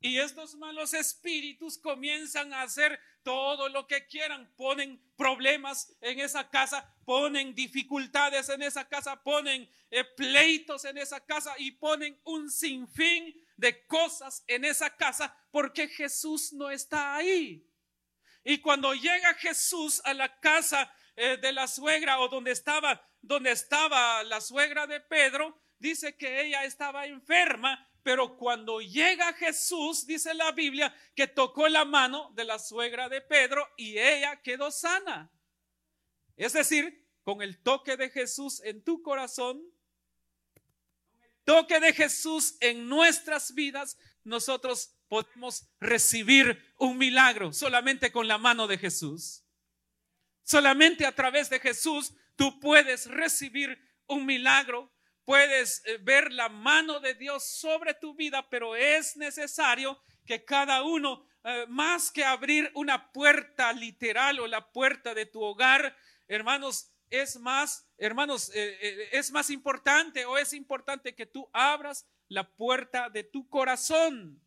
Y 0.00 0.18
estos 0.18 0.54
malos 0.54 0.94
espíritus 0.94 1.76
comienzan 1.76 2.52
a 2.52 2.62
hacer 2.62 3.00
todo 3.24 3.68
lo 3.68 3.86
que 3.86 4.06
quieran, 4.06 4.50
ponen 4.56 5.02
problemas 5.16 5.92
en 6.00 6.20
esa 6.20 6.48
casa, 6.48 6.94
ponen 7.04 7.54
dificultades 7.54 8.48
en 8.48 8.62
esa 8.62 8.88
casa, 8.88 9.20
ponen 9.22 9.68
eh, 9.90 10.04
pleitos 10.04 10.84
en 10.84 10.98
esa 10.98 11.24
casa 11.24 11.54
y 11.58 11.72
ponen 11.72 12.18
un 12.24 12.48
sinfín 12.48 13.34
de 13.56 13.84
cosas 13.86 14.44
en 14.46 14.64
esa 14.64 14.96
casa 14.96 15.36
porque 15.50 15.88
Jesús 15.88 16.52
no 16.52 16.70
está 16.70 17.16
ahí. 17.16 17.68
Y 18.44 18.58
cuando 18.58 18.94
llega 18.94 19.34
Jesús 19.34 20.00
a 20.04 20.14
la 20.14 20.38
casa 20.38 20.94
eh, 21.16 21.36
de 21.38 21.52
la 21.52 21.66
suegra 21.66 22.20
o 22.20 22.28
donde 22.28 22.52
estaba, 22.52 23.04
donde 23.20 23.50
estaba 23.50 24.22
la 24.22 24.40
suegra 24.40 24.86
de 24.86 25.00
Pedro, 25.00 25.60
dice 25.78 26.16
que 26.16 26.46
ella 26.46 26.64
estaba 26.64 27.06
enferma 27.06 27.84
pero 28.08 28.38
cuando 28.38 28.80
llega 28.80 29.34
Jesús, 29.34 30.06
dice 30.06 30.32
la 30.32 30.50
Biblia, 30.52 30.96
que 31.14 31.26
tocó 31.26 31.68
la 31.68 31.84
mano 31.84 32.32
de 32.34 32.46
la 32.46 32.58
suegra 32.58 33.06
de 33.10 33.20
Pedro 33.20 33.68
y 33.76 33.98
ella 33.98 34.40
quedó 34.40 34.70
sana. 34.70 35.30
Es 36.34 36.54
decir, 36.54 37.06
con 37.22 37.42
el 37.42 37.58
toque 37.58 37.98
de 37.98 38.08
Jesús 38.08 38.62
en 38.64 38.82
tu 38.82 39.02
corazón, 39.02 39.62
toque 41.44 41.80
de 41.80 41.92
Jesús 41.92 42.56
en 42.60 42.88
nuestras 42.88 43.52
vidas, 43.52 43.98
nosotros 44.24 44.94
podemos 45.08 45.68
recibir 45.78 46.64
un 46.78 46.96
milagro 46.96 47.52
solamente 47.52 48.10
con 48.10 48.26
la 48.26 48.38
mano 48.38 48.66
de 48.66 48.78
Jesús. 48.78 49.44
Solamente 50.44 51.04
a 51.04 51.14
través 51.14 51.50
de 51.50 51.60
Jesús 51.60 52.14
tú 52.36 52.58
puedes 52.58 53.04
recibir 53.04 53.78
un 54.06 54.24
milagro 54.24 54.90
puedes 55.28 55.82
eh, 55.84 55.98
ver 55.98 56.32
la 56.32 56.48
mano 56.48 57.00
de 57.00 57.12
Dios 57.12 57.44
sobre 57.44 57.92
tu 57.92 58.14
vida, 58.14 58.48
pero 58.48 58.74
es 58.74 59.14
necesario 59.14 60.02
que 60.24 60.42
cada 60.42 60.82
uno, 60.82 61.28
eh, 61.44 61.66
más 61.68 62.10
que 62.10 62.24
abrir 62.24 62.70
una 62.74 63.12
puerta 63.12 63.70
literal 63.74 64.40
o 64.40 64.46
la 64.46 64.72
puerta 64.72 65.12
de 65.12 65.26
tu 65.26 65.42
hogar, 65.42 65.94
hermanos, 66.28 66.94
es 67.10 67.38
más, 67.40 67.86
hermanos, 67.98 68.50
eh, 68.54 69.10
es 69.12 69.30
más 69.30 69.50
importante 69.50 70.24
o 70.24 70.38
es 70.38 70.54
importante 70.54 71.14
que 71.14 71.26
tú 71.26 71.50
abras 71.52 72.06
la 72.28 72.50
puerta 72.50 73.10
de 73.10 73.22
tu 73.22 73.50
corazón 73.50 74.42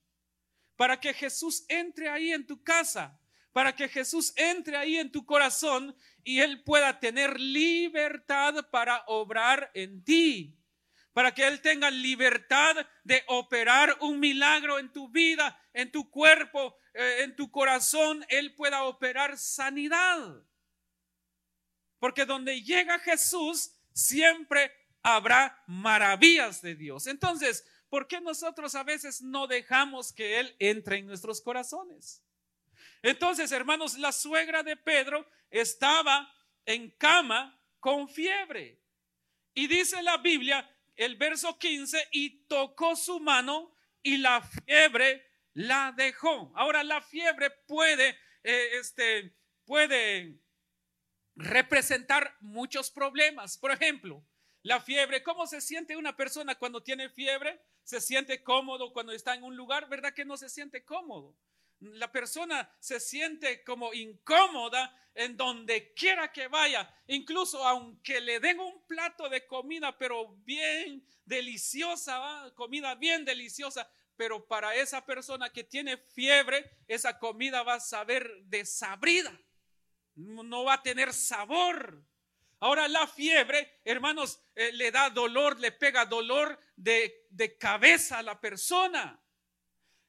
para 0.78 1.00
que 1.00 1.14
Jesús 1.14 1.64
entre 1.68 2.10
ahí 2.10 2.32
en 2.32 2.48
tu 2.48 2.64
casa, 2.64 3.22
para 3.54 3.76
que 3.76 3.88
Jesús 3.88 4.34
entre 4.36 4.78
ahí 4.78 4.98
en 4.98 5.12
tu 5.12 5.28
corazón 5.28 5.96
y 6.24 6.40
Él 6.40 6.64
pueda 6.64 7.00
tener 7.00 7.40
libertad 7.40 8.68
para 8.72 9.04
obrar 9.06 9.70
en 9.76 10.04
ti 10.04 10.58
para 11.14 11.34
que 11.34 11.46
Él 11.46 11.62
tenga 11.62 11.92
libertad 11.92 12.76
de 13.04 13.24
operar 13.28 13.98
un 14.02 14.20
milagro 14.20 14.80
en 14.80 14.92
tu 14.92 15.10
vida, 15.10 15.60
en 15.74 15.92
tu 15.92 16.10
cuerpo, 16.10 16.78
eh, 16.94 17.24
en 17.24 17.36
tu 17.36 17.52
corazón, 17.52 18.26
Él 18.30 18.56
pueda 18.56 18.84
operar 18.84 19.38
sanidad. 19.38 20.44
Porque 22.00 22.26
donde 22.26 22.62
llega 22.62 23.00
Jesús, 23.00 23.74
siempre 23.94 24.72
habrá 25.04 25.62
maravillas 25.68 26.62
de 26.62 26.76
Dios. 26.76 27.08
Entonces, 27.08 27.66
¿por 27.90 28.08
qué 28.08 28.22
nosotros 28.22 28.76
a 28.76 28.84
veces 28.84 29.22
no 29.22 29.48
dejamos 29.48 30.14
que 30.14 30.40
Él 30.40 30.56
entre 30.60 30.98
en 30.98 31.08
nuestros 31.08 31.42
corazones? 31.42 32.24
Entonces, 33.02 33.52
hermanos, 33.52 33.98
la 33.98 34.12
suegra 34.12 34.64
de 34.64 34.78
Pedro 34.78 35.28
estaba 35.50 36.34
en 36.66 36.90
cama 36.92 37.60
con 37.80 38.08
fiebre. 38.08 38.80
Y 39.54 39.68
dice 39.68 40.02
la 40.02 40.18
Biblia 40.18 40.70
el 40.96 41.16
verso 41.16 41.58
15, 41.58 42.10
y 42.12 42.46
tocó 42.48 42.96
su 42.96 43.20
mano 43.20 43.74
y 44.04 44.18
la 44.18 44.42
fiebre 44.42 45.26
la 45.54 45.94
dejó. 45.96 46.52
Ahora 46.56 46.84
la 46.84 47.02
fiebre 47.02 47.50
puede, 47.68 48.18
eh, 48.44 48.70
este, 48.80 49.36
puede 49.66 50.40
representar 51.36 52.36
muchos 52.42 52.92
problemas. 52.92 53.58
Por 53.58 53.72
ejemplo, 53.72 54.26
la 54.64 54.80
fiebre, 54.80 55.24
¿cómo 55.24 55.48
se 55.48 55.62
siente 55.62 55.98
una 55.98 56.16
persona 56.16 56.56
cuando 56.56 56.84
tiene 56.84 57.10
fiebre? 57.10 57.62
Se 57.84 58.00
siente 58.00 58.44
cómodo 58.44 58.94
cuando 58.94 59.12
está 59.12 59.34
en 59.34 59.44
un 59.44 59.56
lugar, 59.56 59.90
¿verdad 59.90 60.14
que 60.14 60.26
no 60.26 60.38
se 60.38 60.50
siente 60.50 60.86
cómodo? 60.86 61.36
La 61.80 62.12
persona 62.12 62.72
se 62.80 63.00
siente 63.00 63.64
como 63.64 63.92
incómoda 63.94 64.96
en 65.14 65.36
donde 65.36 65.94
quiera 65.94 66.32
que 66.32 66.48
vaya, 66.48 66.90
incluso 67.08 67.66
aunque 67.66 68.22
le 68.22 68.40
den 68.40 68.60
un 68.60 68.86
plato 68.88 69.30
de 69.30 69.46
comida, 69.46 69.98
pero 69.98 70.36
bien 70.44 71.06
deliciosa, 71.26 72.52
comida 72.56 72.96
bien 72.96 73.26
deliciosa, 73.26 73.90
pero 74.16 74.46
para 74.46 74.76
esa 74.76 75.06
persona 75.06 75.50
que 75.50 75.64
tiene 75.64 75.98
fiebre, 75.98 76.78
esa 76.88 77.18
comida 77.20 77.64
va 77.64 77.76
a 77.76 77.80
saber 77.80 78.30
desabrida, 78.44 79.38
no 80.16 80.64
va 80.64 80.76
a 80.76 80.84
tener 80.84 81.14
sabor. 81.14 82.04
Ahora 82.60 82.88
la 82.88 83.08
fiebre, 83.08 83.80
hermanos, 83.84 84.40
eh, 84.54 84.72
le 84.74 84.92
da 84.92 85.10
dolor, 85.10 85.60
le 85.60 85.72
pega 85.72 86.06
dolor 86.06 86.60
de 86.76 87.58
cabeza 87.60 88.20
a 88.20 88.24
la 88.24 88.40
persona. 88.40 89.20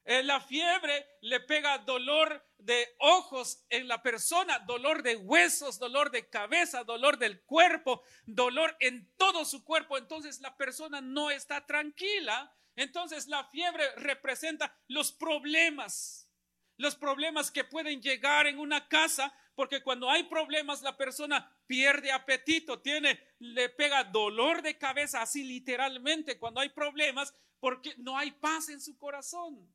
En 0.05 0.27
la 0.27 0.41
fiebre 0.41 1.07
le 1.21 1.39
pega 1.39 1.77
dolor 1.77 2.45
de 2.57 2.95
ojos 2.99 3.63
en 3.69 3.87
la 3.87 4.03
persona, 4.03 4.59
dolor 4.59 5.01
de 5.01 5.15
huesos, 5.15 5.79
dolor 5.79 6.11
de 6.11 6.29
cabeza, 6.29 6.83
dolor 6.83 7.17
del 7.17 7.41
cuerpo, 7.43 8.03
dolor 8.25 8.75
en 8.81 9.09
todo 9.15 9.45
su 9.45 9.63
cuerpo. 9.63 9.97
Entonces 9.97 10.41
la 10.41 10.57
persona 10.57 10.99
no 10.99 11.31
está 11.31 11.65
tranquila. 11.65 12.53
Entonces 12.75 13.27
la 13.27 13.45
fiebre 13.45 13.95
representa 13.95 14.77
los 14.87 15.13
problemas, 15.13 16.29
los 16.75 16.95
problemas 16.95 17.49
que 17.49 17.63
pueden 17.63 18.01
llegar 18.01 18.47
en 18.47 18.59
una 18.59 18.89
casa, 18.89 19.33
porque 19.55 19.83
cuando 19.83 20.09
hay 20.09 20.23
problemas 20.23 20.81
la 20.81 20.97
persona 20.97 21.49
pierde 21.65 22.11
apetito, 22.11 22.81
tiene, 22.81 23.21
le 23.39 23.69
pega 23.69 24.03
dolor 24.03 24.61
de 24.61 24.77
cabeza, 24.77 25.21
así 25.21 25.43
literalmente, 25.43 26.37
cuando 26.39 26.59
hay 26.59 26.69
problemas, 26.69 27.33
porque 27.61 27.93
no 27.97 28.17
hay 28.17 28.31
paz 28.31 28.67
en 28.67 28.81
su 28.81 28.97
corazón. 28.97 29.73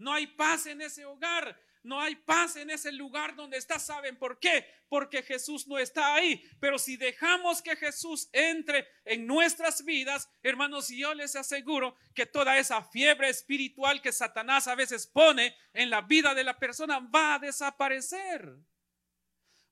No 0.00 0.14
hay 0.14 0.26
paz 0.26 0.64
en 0.64 0.80
ese 0.80 1.04
hogar. 1.04 1.60
No 1.82 2.00
hay 2.00 2.14
paz 2.14 2.56
en 2.56 2.70
ese 2.70 2.90
lugar 2.90 3.36
donde 3.36 3.58
está. 3.58 3.78
¿Saben 3.78 4.16
por 4.16 4.38
qué? 4.38 4.66
Porque 4.88 5.22
Jesús 5.22 5.66
no 5.66 5.78
está 5.78 6.14
ahí. 6.14 6.42
Pero 6.58 6.78
si 6.78 6.96
dejamos 6.96 7.60
que 7.60 7.76
Jesús 7.76 8.28
entre 8.32 8.88
en 9.04 9.26
nuestras 9.26 9.84
vidas, 9.84 10.28
hermanos, 10.42 10.88
yo 10.88 11.12
les 11.14 11.36
aseguro 11.36 11.96
que 12.14 12.24
toda 12.24 12.56
esa 12.56 12.82
fiebre 12.82 13.28
espiritual 13.28 14.00
que 14.00 14.10
Satanás 14.10 14.68
a 14.68 14.74
veces 14.74 15.06
pone 15.06 15.54
en 15.74 15.90
la 15.90 16.00
vida 16.00 16.34
de 16.34 16.44
la 16.44 16.58
persona 16.58 16.98
va 16.98 17.34
a 17.34 17.38
desaparecer. 17.38 18.56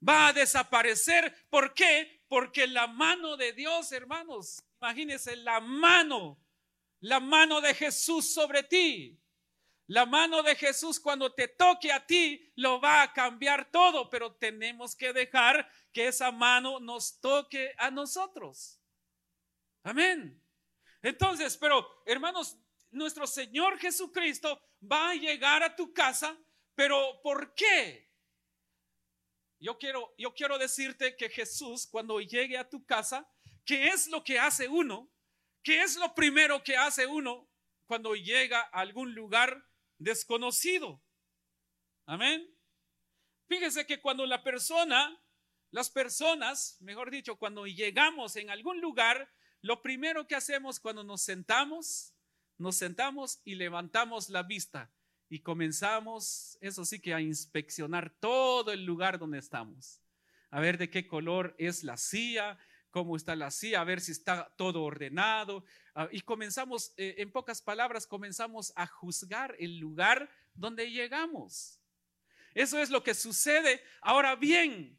va 0.07 0.29
a 0.29 0.33
desaparecer. 0.35 1.35
¿Por 1.49 1.73
qué? 1.73 2.23
Porque 2.29 2.67
la 2.67 2.87
mano 2.87 3.37
de 3.37 3.53
Dios, 3.55 3.93
hermanos, 3.93 4.63
imagínense 4.81 5.37
la 5.37 5.61
mano, 5.61 6.39
la 7.01 7.19
mano 7.19 7.61
de 7.63 7.75
Jesús 7.75 8.33
sobre 8.33 8.63
ti. 8.63 9.19
La 9.89 10.05
mano 10.05 10.43
de 10.43 10.55
Jesús 10.55 11.01
cuando 11.01 11.33
te 11.33 11.49
toque 11.49 11.91
a 11.91 12.07
ti 12.07 12.53
lo 12.57 12.79
va 12.79 13.01
a 13.01 13.13
cambiar 13.13 13.71
todo, 13.71 14.11
pero 14.11 14.35
tenemos 14.35 14.95
que 14.95 15.15
dejar 15.15 15.67
que 15.95 16.09
esa 16.09 16.31
mano 16.31 16.79
nos 16.79 17.19
toque 17.21 17.75
a 17.79 17.91
nosotros. 17.91 18.79
Amén. 19.83 20.45
Entonces, 21.01 21.57
pero 21.57 22.03
hermanos, 22.05 22.59
nuestro 22.91 23.27
Señor 23.27 23.79
Jesucristo 23.79 24.61
va 24.81 25.11
a 25.11 25.15
llegar 25.15 25.63
a 25.63 25.75
tu 25.75 25.95
casa, 25.95 26.37
pero 26.75 27.23
¿por 27.23 27.55
qué? 27.55 28.11
Yo 29.59 29.79
quiero, 29.79 30.15
yo 30.19 30.35
quiero 30.35 30.59
decirte 30.59 31.17
que 31.17 31.31
Jesús 31.31 31.87
cuando 31.87 32.21
llegue 32.21 32.59
a 32.59 32.69
tu 32.69 32.85
casa, 32.85 33.27
¿qué 33.65 33.89
es 33.89 34.07
lo 34.09 34.23
que 34.23 34.39
hace 34.39 34.69
uno? 34.69 35.11
¿Qué 35.63 35.81
es 35.81 35.97
lo 35.97 36.15
primero 36.15 36.63
que 36.63 36.77
hace 36.77 37.07
uno 37.07 37.49
cuando 37.87 38.15
llega 38.15 38.61
a 38.61 38.81
algún 38.81 39.15
lugar 39.15 39.68
desconocido? 39.99 41.03
Amén. 42.07 42.49
Fíjese 43.49 43.87
que 43.87 44.01
cuando 44.01 44.27
la 44.27 44.43
persona, 44.43 45.21
las 45.71 45.91
personas, 45.91 46.77
mejor 46.81 47.11
dicho, 47.11 47.37
cuando 47.37 47.67
llegamos 47.67 48.37
en 48.37 48.51
algún 48.51 48.81
lugar, 48.81 49.31
lo 49.61 49.83
primero 49.83 50.27
que 50.27 50.35
hacemos 50.35 50.81
cuando 50.81 51.05
nos 51.05 51.23
sentamos, 51.23 52.15
nos 52.57 52.77
sentamos 52.77 53.41
y 53.45 53.55
levantamos 53.55 54.29
la 54.29 54.43
vista 54.43 54.91
y 55.29 55.41
comenzamos, 55.41 56.59
eso 56.61 56.85
sí 56.85 57.01
que 57.01 57.15
a 57.15 57.21
inspeccionar 57.21 58.11
todo 58.19 58.73
el 58.73 58.85
lugar 58.85 59.19
donde 59.19 59.39
estamos. 59.39 60.01
A 60.51 60.61
ver 60.61 60.79
de 60.79 60.89
qué 60.89 61.07
color 61.07 61.55
es 61.59 61.85
la 61.85 61.97
silla, 61.99 62.59
cómo 62.91 63.17
está 63.17 63.37
la 63.37 63.51
silla, 63.51 63.81
a 63.81 63.85
ver 63.85 64.01
si 64.01 64.13
está 64.13 64.53
todo 64.57 64.83
ordenado. 64.83 65.65
Ah, 66.01 66.09
y 66.13 66.21
comenzamos, 66.21 66.93
eh, 66.97 67.17
en 67.19 67.33
pocas 67.33 67.61
palabras, 67.61 68.07
comenzamos 68.07 68.73
a 68.77 68.87
juzgar 68.87 69.57
el 69.59 69.79
lugar 69.81 70.31
donde 70.55 70.89
llegamos. 70.89 71.81
Eso 72.55 72.79
es 72.79 72.89
lo 72.89 73.03
que 73.03 73.15
sucede. 73.15 73.83
Ahora 74.01 74.37
bien, 74.37 74.97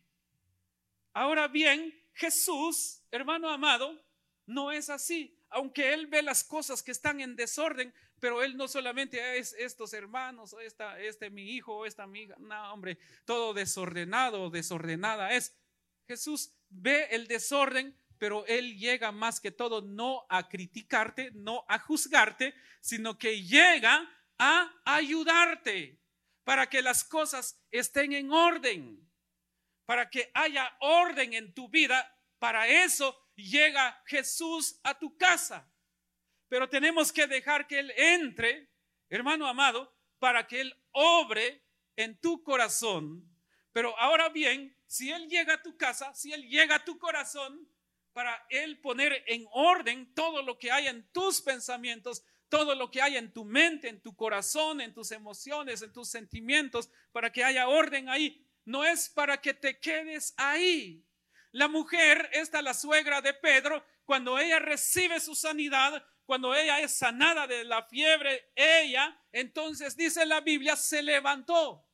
ahora 1.14 1.48
bien, 1.48 1.98
Jesús, 2.12 3.02
hermano 3.12 3.48
amado, 3.50 3.98
no 4.46 4.74
es 4.74 4.90
así. 4.90 5.34
Aunque 5.48 5.94
Él 5.94 6.08
ve 6.08 6.22
las 6.22 6.44
cosas 6.44 6.84
que 6.84 6.92
están 6.92 7.22
en 7.22 7.38
desorden, 7.38 7.94
pero 8.20 8.44
Él 8.44 8.58
no 8.58 8.68
solamente 8.68 9.38
es 9.38 9.54
estos 9.54 9.94
hermanos, 9.94 10.52
o 10.52 10.60
esta, 10.60 11.00
este 11.00 11.30
mi 11.30 11.52
hijo, 11.52 11.78
o 11.78 11.86
esta 11.86 12.04
amiga, 12.04 12.36
no, 12.40 12.74
hombre, 12.74 12.98
todo 13.24 13.54
desordenado, 13.54 14.50
desordenada 14.50 15.32
es. 15.32 15.56
Jesús 16.10 16.52
ve 16.68 17.08
el 17.12 17.30
desorden, 17.30 17.98
pero 18.20 18.46
Él 18.46 18.78
llega 18.78 19.12
más 19.12 19.40
que 19.40 19.50
todo 19.50 19.82
no 19.82 20.26
a 20.30 20.48
criticarte, 20.48 21.32
no 21.34 21.66
a 21.70 21.80
juzgarte, 21.80 22.54
sino 22.82 23.18
que 23.18 23.42
llega 23.42 24.08
a 24.38 24.72
ayudarte 24.84 26.00
para 26.44 26.70
que 26.70 26.82
las 26.82 27.04
cosas 27.04 27.64
estén 27.72 28.12
en 28.12 28.32
orden, 28.32 29.10
para 29.86 30.10
que 30.10 30.30
haya 30.34 30.76
orden 30.82 31.34
en 31.34 31.54
tu 31.54 31.70
vida. 31.70 32.14
Para 32.40 32.68
eso 32.68 33.18
llega 33.36 34.02
Jesús 34.06 34.80
a 34.84 35.00
tu 35.00 35.18
casa. 35.18 35.72
Pero 36.50 36.68
tenemos 36.68 37.14
que 37.14 37.26
dejar 37.26 37.68
que 37.68 37.80
Él 37.80 37.94
entre, 37.96 38.70
hermano 39.10 39.48
amado, 39.48 39.96
para 40.20 40.46
que 40.46 40.60
Él 40.60 40.76
obre 40.92 41.64
en 41.96 42.20
tu 42.20 42.44
corazón. 42.44 43.24
Pero 43.72 43.98
ahora 43.98 44.28
bien, 44.28 44.76
si 44.88 45.10
Él 45.10 45.30
llega 45.30 45.54
a 45.54 45.62
tu 45.62 45.78
casa, 45.78 46.14
si 46.14 46.34
Él 46.34 46.50
llega 46.50 46.76
a 46.76 46.84
tu 46.84 46.98
corazón, 46.98 47.70
para 48.14 48.46
Él 48.50 48.80
poner 48.80 49.24
en 49.28 49.46
orden 49.52 50.14
todo 50.14 50.42
lo 50.42 50.58
que 50.58 50.72
hay 50.72 50.88
en 50.88 51.10
tus 51.12 51.42
pensamientos, 51.42 52.24
todo 52.50 52.76
lo 52.76 52.90
que 52.90 53.02
hay 53.02 53.18
en 53.18 53.32
tu 53.32 53.46
mente, 53.46 53.88
en 53.88 54.02
tu 54.02 54.16
corazón, 54.16 54.82
en 54.82 54.94
tus 54.94 55.12
emociones, 55.12 55.82
en 55.82 55.94
tus 55.94 56.10
sentimientos, 56.10 56.90
para 57.12 57.32
que 57.32 57.44
haya 57.44 57.68
orden 57.68 58.10
ahí. 58.10 58.46
No 58.66 58.84
es 58.84 59.10
para 59.10 59.40
que 59.40 59.54
te 59.54 59.80
quedes 59.80 60.34
ahí. 60.38 61.06
La 61.52 61.68
mujer, 61.68 62.30
esta 62.34 62.62
la 62.62 62.74
suegra 62.74 63.22
de 63.22 63.34
Pedro, 63.34 63.84
cuando 64.06 64.38
ella 64.38 64.60
recibe 64.60 65.20
su 65.20 65.36
sanidad, 65.36 66.04
cuando 66.26 66.56
ella 66.56 66.80
es 66.80 66.96
sanada 66.96 67.48
de 67.48 67.64
la 67.64 67.84
fiebre, 67.84 68.52
ella, 68.56 69.20
entonces 69.32 69.96
dice 69.96 70.26
la 70.26 70.42
Biblia, 70.42 70.76
se 70.76 71.02
levantó. 71.02 71.88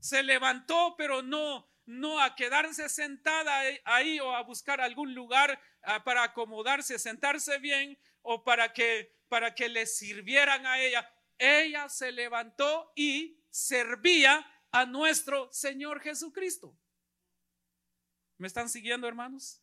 Se 0.00 0.22
levantó, 0.22 0.94
pero 0.96 1.22
no, 1.22 1.67
no 1.88 2.20
a 2.20 2.34
quedarse 2.34 2.86
sentada 2.90 3.62
ahí 3.84 4.20
o 4.20 4.36
a 4.36 4.42
buscar 4.42 4.78
algún 4.78 5.14
lugar 5.14 5.58
ah, 5.82 6.04
para 6.04 6.22
acomodarse, 6.22 6.98
sentarse 6.98 7.58
bien 7.58 7.98
o 8.20 8.44
para 8.44 8.74
que, 8.74 9.16
para 9.28 9.54
que 9.54 9.70
le 9.70 9.86
sirvieran 9.86 10.66
a 10.66 10.78
ella. 10.78 11.10
Ella 11.38 11.88
se 11.88 12.12
levantó 12.12 12.92
y 12.94 13.42
servía 13.48 14.46
a 14.70 14.84
nuestro 14.84 15.50
Señor 15.50 16.02
Jesucristo. 16.02 16.78
¿Me 18.36 18.48
están 18.48 18.68
siguiendo, 18.68 19.08
hermanos? 19.08 19.62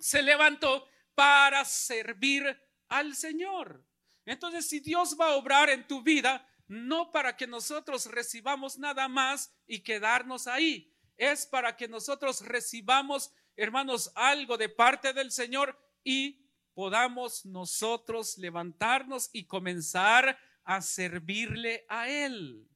Se 0.00 0.22
levantó 0.22 0.88
para 1.14 1.64
servir 1.64 2.44
al 2.88 3.14
Señor. 3.14 3.86
Entonces, 4.24 4.68
si 4.68 4.80
Dios 4.80 5.16
va 5.18 5.28
a 5.28 5.36
obrar 5.36 5.70
en 5.70 5.86
tu 5.86 6.02
vida, 6.02 6.44
no 6.66 7.12
para 7.12 7.36
que 7.36 7.46
nosotros 7.46 8.06
recibamos 8.06 8.76
nada 8.76 9.06
más 9.06 9.54
y 9.68 9.84
quedarnos 9.84 10.48
ahí, 10.48 10.92
es 11.16 11.46
para 11.46 11.76
que 11.76 11.88
nosotros 11.88 12.42
recibamos, 12.42 13.32
hermanos, 13.56 14.12
algo 14.14 14.56
de 14.56 14.68
parte 14.68 15.12
del 15.12 15.30
Señor 15.32 15.78
y 16.04 16.46
podamos 16.74 17.46
nosotros 17.46 18.36
levantarnos 18.38 19.30
y 19.32 19.46
comenzar 19.46 20.38
a 20.64 20.82
servirle 20.82 21.86
a 21.88 22.08
Él. 22.08 22.68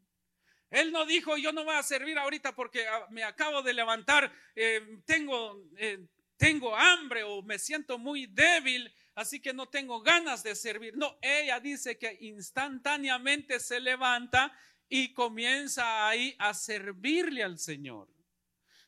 Él 0.70 0.92
no 0.92 1.04
dijo, 1.04 1.36
yo 1.36 1.52
no 1.52 1.64
voy 1.64 1.74
a 1.74 1.82
servir 1.82 2.16
ahorita 2.16 2.54
porque 2.54 2.86
ah, 2.86 3.06
me 3.10 3.24
acabo 3.24 3.60
de 3.62 3.74
levantar, 3.74 4.32
eh, 4.54 5.00
tengo, 5.04 5.68
eh, 5.76 6.06
tengo 6.36 6.74
hambre 6.76 7.24
o 7.24 7.42
me 7.42 7.58
siento 7.58 7.98
muy 7.98 8.26
débil, 8.26 8.90
así 9.16 9.40
que 9.40 9.52
no 9.52 9.68
tengo 9.68 10.00
ganas 10.00 10.44
de 10.44 10.54
servir. 10.54 10.96
No, 10.96 11.18
ella 11.20 11.58
dice 11.58 11.98
que 11.98 12.16
instantáneamente 12.20 13.58
se 13.58 13.80
levanta 13.80 14.56
y 14.88 15.12
comienza 15.12 16.08
ahí 16.08 16.36
a 16.38 16.54
servirle 16.54 17.42
al 17.42 17.58
Señor. 17.58 18.08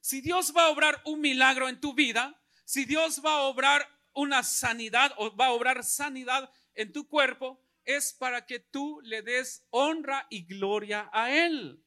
Si 0.03 0.21
Dios 0.21 0.53
va 0.55 0.65
a 0.65 0.71
obrar 0.71 1.01
un 1.05 1.21
milagro 1.21 1.69
en 1.69 1.81
tu 1.81 1.95
vida, 1.95 2.37
si 2.65 2.85
Dios 2.85 3.23
va 3.25 3.35
a 3.35 3.43
obrar 3.43 3.89
una 4.15 4.43
sanidad 4.43 5.15
o 5.17 5.35
va 5.37 5.47
a 5.47 5.53
obrar 5.53 5.85
sanidad 5.85 6.53
en 6.75 6.93
tu 6.93 7.07
cuerpo, 7.07 7.65
es 7.85 8.13
para 8.13 8.45
que 8.45 8.59
tú 8.59 9.01
le 9.05 9.23
des 9.23 9.65
honra 9.71 10.27
y 10.29 10.43
gloria 10.43 11.09
a 11.13 11.31
Él 11.31 11.85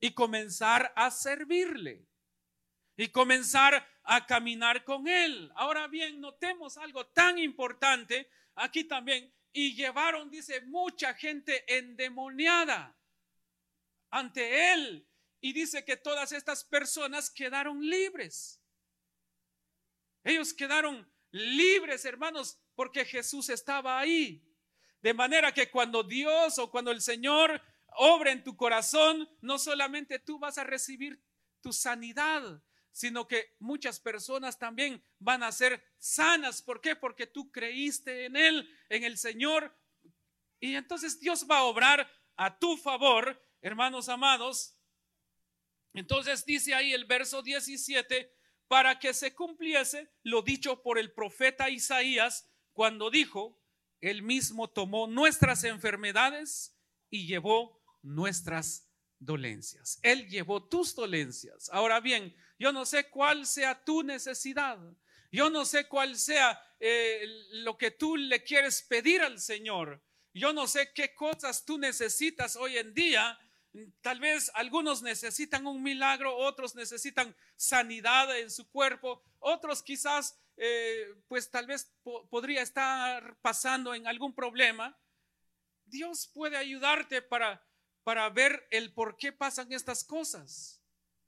y 0.00 0.10
comenzar 0.10 0.92
a 0.96 1.12
servirle 1.12 2.08
y 2.96 3.08
comenzar 3.08 3.86
a 4.02 4.26
caminar 4.26 4.82
con 4.82 5.06
Él. 5.06 5.52
Ahora 5.54 5.86
bien, 5.86 6.20
notemos 6.20 6.76
algo 6.76 7.06
tan 7.06 7.38
importante 7.38 8.28
aquí 8.56 8.82
también. 8.82 9.32
Y 9.52 9.76
llevaron, 9.76 10.28
dice, 10.30 10.62
mucha 10.62 11.14
gente 11.14 11.64
endemoniada 11.78 12.98
ante 14.10 14.72
Él. 14.72 15.06
Y 15.46 15.52
dice 15.52 15.84
que 15.84 15.96
todas 15.96 16.32
estas 16.32 16.64
personas 16.64 17.30
quedaron 17.30 17.80
libres. 17.80 18.60
Ellos 20.24 20.52
quedaron 20.52 21.08
libres, 21.30 22.04
hermanos, 22.04 22.58
porque 22.74 23.04
Jesús 23.04 23.48
estaba 23.50 23.96
ahí. 23.96 24.44
De 25.00 25.14
manera 25.14 25.54
que 25.54 25.70
cuando 25.70 26.02
Dios 26.02 26.58
o 26.58 26.68
cuando 26.68 26.90
el 26.90 27.00
Señor 27.00 27.62
obra 27.94 28.32
en 28.32 28.42
tu 28.42 28.56
corazón, 28.56 29.28
no 29.40 29.56
solamente 29.56 30.18
tú 30.18 30.40
vas 30.40 30.58
a 30.58 30.64
recibir 30.64 31.22
tu 31.60 31.72
sanidad, 31.72 32.60
sino 32.90 33.28
que 33.28 33.54
muchas 33.60 34.00
personas 34.00 34.58
también 34.58 35.00
van 35.20 35.44
a 35.44 35.52
ser 35.52 35.80
sanas. 35.96 36.60
¿Por 36.60 36.80
qué? 36.80 36.96
Porque 36.96 37.28
tú 37.28 37.52
creíste 37.52 38.24
en 38.24 38.34
Él, 38.34 38.68
en 38.88 39.04
el 39.04 39.16
Señor. 39.16 39.78
Y 40.58 40.74
entonces 40.74 41.20
Dios 41.20 41.46
va 41.48 41.58
a 41.58 41.64
obrar 41.66 42.10
a 42.34 42.58
tu 42.58 42.76
favor, 42.76 43.40
hermanos 43.62 44.08
amados. 44.08 44.75
Entonces 45.96 46.44
dice 46.44 46.74
ahí 46.74 46.92
el 46.92 47.04
verso 47.04 47.42
17, 47.42 48.32
para 48.68 48.98
que 48.98 49.14
se 49.14 49.34
cumpliese 49.34 50.10
lo 50.22 50.42
dicho 50.42 50.82
por 50.82 50.98
el 50.98 51.12
profeta 51.12 51.70
Isaías 51.70 52.48
cuando 52.72 53.10
dijo, 53.10 53.60
él 54.00 54.22
mismo 54.22 54.68
tomó 54.68 55.06
nuestras 55.06 55.64
enfermedades 55.64 56.76
y 57.08 57.26
llevó 57.26 57.82
nuestras 58.02 58.88
dolencias. 59.18 59.98
Él 60.02 60.28
llevó 60.28 60.68
tus 60.68 60.94
dolencias. 60.94 61.70
Ahora 61.72 62.00
bien, 62.00 62.36
yo 62.58 62.72
no 62.72 62.84
sé 62.84 63.08
cuál 63.08 63.46
sea 63.46 63.82
tu 63.84 64.02
necesidad. 64.02 64.78
Yo 65.32 65.50
no 65.50 65.64
sé 65.64 65.88
cuál 65.88 66.16
sea 66.16 66.60
eh, 66.78 67.26
lo 67.52 67.76
que 67.76 67.90
tú 67.90 68.16
le 68.16 68.42
quieres 68.44 68.82
pedir 68.82 69.22
al 69.22 69.40
Señor. 69.40 70.02
Yo 70.32 70.52
no 70.52 70.66
sé 70.66 70.92
qué 70.92 71.14
cosas 71.14 71.64
tú 71.64 71.78
necesitas 71.78 72.56
hoy 72.56 72.76
en 72.76 72.92
día. 72.94 73.38
Tal 74.00 74.20
vez 74.20 74.50
algunos 74.54 75.02
necesitan 75.02 75.66
un 75.66 75.82
milagro, 75.82 76.36
otros 76.36 76.74
necesitan 76.74 77.34
sanidad 77.56 78.38
en 78.38 78.50
su 78.50 78.68
cuerpo, 78.68 79.22
otros 79.38 79.82
quizás, 79.82 80.38
eh, 80.56 81.14
pues 81.28 81.50
tal 81.50 81.66
vez 81.66 81.92
podría 82.30 82.62
estar 82.62 83.36
pasando 83.42 83.94
en 83.94 84.06
algún 84.06 84.34
problema. 84.34 84.96
Dios 85.84 86.30
puede 86.32 86.56
ayudarte 86.56 87.22
para, 87.22 87.64
para 88.02 88.28
ver 88.30 88.66
el 88.70 88.92
por 88.92 89.16
qué 89.16 89.32
pasan 89.32 89.72
estas 89.72 90.04
cosas. 90.04 90.82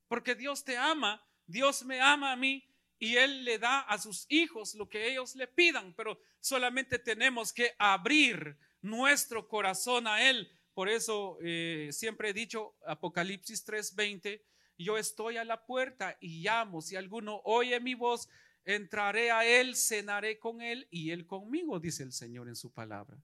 Porque 0.09 0.35
Dios 0.35 0.65
te 0.65 0.77
ama, 0.77 1.23
Dios 1.47 1.85
me 1.85 2.01
ama 2.01 2.33
a 2.33 2.37
mí 2.37 2.65
y 2.99 3.17
Él 3.17 3.45
le 3.45 3.59
da 3.59 3.81
a 3.81 3.99
sus 3.99 4.27
hijos 4.29 4.75
lo 4.75 4.89
que 4.89 5.09
ellos 5.09 5.37
le 5.37 5.47
pidan, 5.47 5.95
pero 5.95 6.21
solamente 6.41 6.99
tenemos 6.99 7.53
que 7.53 7.75
abrir 7.79 8.57
nuestro 8.81 9.49
corazón 9.49 10.07
a 10.07 10.29
Él. 10.29 10.51
Por 10.79 10.89
eso 10.89 11.39
eh, 11.43 11.89
siempre 11.91 12.29
he 12.29 12.33
dicho 12.33 12.77
Apocalipsis 12.87 13.67
3:20, 13.67 14.41
yo 14.79 14.97
estoy 14.97 15.37
a 15.37 15.45
la 15.45 15.67
puerta 15.67 16.17
y 16.21 16.41
llamo, 16.41 16.81
si 16.83 16.95
alguno 16.95 17.41
oye 17.43 17.81
mi 17.81 17.95
voz, 17.95 18.29
entraré 18.65 19.33
a 19.33 19.45
Él, 19.45 19.75
cenaré 19.75 20.39
con 20.39 20.61
Él 20.61 20.87
y 20.89 21.11
Él 21.11 21.27
conmigo, 21.27 21.81
dice 21.81 22.05
el 22.05 22.13
Señor 22.13 22.47
en 22.47 22.55
su 22.55 22.73
palabra. 22.73 23.21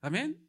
Amén. 0.00 0.44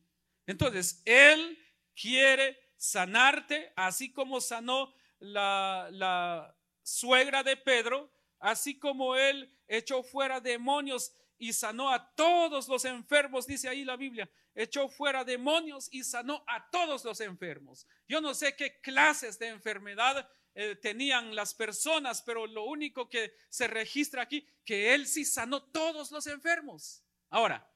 Entonces, 0.47 1.03
Él 1.05 1.59
quiere 1.93 2.57
sanarte, 2.75 3.71
así 3.75 4.11
como 4.11 4.41
sanó 4.41 4.95
la, 5.19 5.89
la 5.91 6.57
suegra 6.81 7.43
de 7.43 7.55
Pedro, 7.55 8.11
así 8.39 8.79
como 8.79 9.15
Él 9.15 9.55
echó 9.67 10.01
fuera 10.01 10.41
demonios 10.41 11.13
y 11.37 11.53
sanó 11.53 11.91
a 11.91 12.15
todos 12.15 12.67
los 12.67 12.83
enfermos, 12.85 13.45
dice 13.45 13.69
ahí 13.69 13.85
la 13.85 13.95
Biblia, 13.95 14.27
echó 14.55 14.89
fuera 14.89 15.23
demonios 15.23 15.87
y 15.91 16.03
sanó 16.03 16.43
a 16.47 16.69
todos 16.69 17.03
los 17.05 17.21
enfermos. 17.21 17.87
Yo 18.07 18.21
no 18.21 18.33
sé 18.33 18.55
qué 18.55 18.79
clases 18.81 19.39
de 19.39 19.47
enfermedad 19.47 20.29
eh, 20.53 20.75
tenían 20.75 21.33
las 21.35 21.53
personas, 21.53 22.21
pero 22.21 22.45
lo 22.45 22.65
único 22.65 23.09
que 23.09 23.33
se 23.49 23.67
registra 23.67 24.23
aquí, 24.23 24.45
que 24.65 24.93
Él 24.93 25.07
sí 25.07 25.23
sanó 25.23 25.63
todos 25.63 26.11
los 26.11 26.27
enfermos. 26.27 27.03
Ahora, 27.29 27.69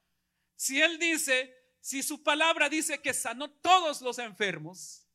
si 0.54 0.80
Él 0.80 0.98
dice, 0.98 1.54
si 1.80 2.02
su 2.02 2.22
palabra 2.22 2.68
dice 2.68 3.00
que 3.00 3.14
sanó 3.14 3.50
todos 3.50 4.02
los 4.02 4.18
enfermos, 4.18 5.06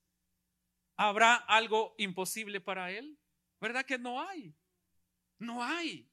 ¿habrá 0.95 1.35
algo 1.35 1.93
imposible 1.97 2.61
para 2.61 2.91
Él? 2.91 3.17
¿Verdad 3.59 3.85
que 3.85 3.99
no 3.99 4.19
hay? 4.19 4.55
No 5.37 5.63
hay. 5.63 6.09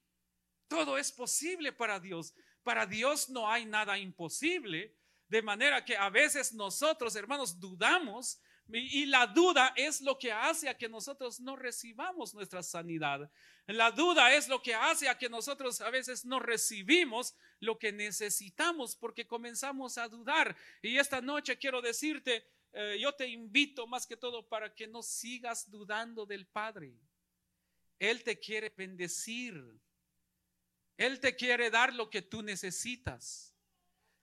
Todo 0.69 0.99
es 0.99 1.11
posible 1.11 1.73
para 1.73 1.99
Dios. 1.99 2.35
Para 2.63 2.85
Dios 2.85 3.31
no 3.31 3.51
hay 3.51 3.65
nada 3.65 3.99
imposible. 3.99 4.98
De 5.29 5.43
manera 5.43 5.85
que 5.85 5.97
a 5.97 6.09
veces 6.09 6.55
nosotros, 6.55 7.14
hermanos, 7.17 7.61
dudamos 7.61 8.41
y 8.71 9.07
la 9.07 9.27
duda 9.27 9.73
es 9.77 10.03
lo 10.03 10.19
que 10.19 10.31
hace 10.31 10.69
a 10.69 10.77
que 10.77 10.91
nosotros 10.91 11.41
no 11.41 11.57
recibamos 11.57 12.35
nuestra 12.35 12.62
sanidad. 12.62 13.31
La 13.67 13.91
duda 13.91 14.35
es 14.35 14.47
lo 14.47 14.62
que 14.62 14.75
hace 14.75 15.09
a 15.09 15.17
que 15.17 15.31
nosotros 15.31 15.81
a 15.81 15.88
veces 15.88 16.27
no 16.27 16.38
recibimos 16.38 17.35
lo 17.61 17.79
que 17.79 17.93
necesitamos 17.93 18.95
porque 18.95 19.27
comenzamos 19.27 19.97
a 19.97 20.07
dudar. 20.09 20.55
Y 20.83 20.99
esta 20.99 21.23
noche 21.23 21.57
quiero 21.57 21.81
decirte, 21.81 22.47
eh, 22.75 22.99
yo 23.01 23.12
te 23.14 23.27
invito 23.27 23.87
más 23.87 24.07
que 24.07 24.19
todo 24.19 24.47
para 24.47 24.75
que 24.75 24.87
no 24.87 25.03
sigas 25.03 25.71
dudando 25.71 26.27
del 26.27 26.47
Padre. 26.47 26.95
Él 27.99 28.23
te 28.23 28.38
quiere 28.38 28.71
bendecir. 28.77 29.81
Él 30.99 31.21
te 31.21 31.35
quiere 31.35 31.71
dar 31.71 31.95
lo 31.95 32.11
que 32.11 32.21
tú 32.21 32.43
necesitas. 32.43 33.55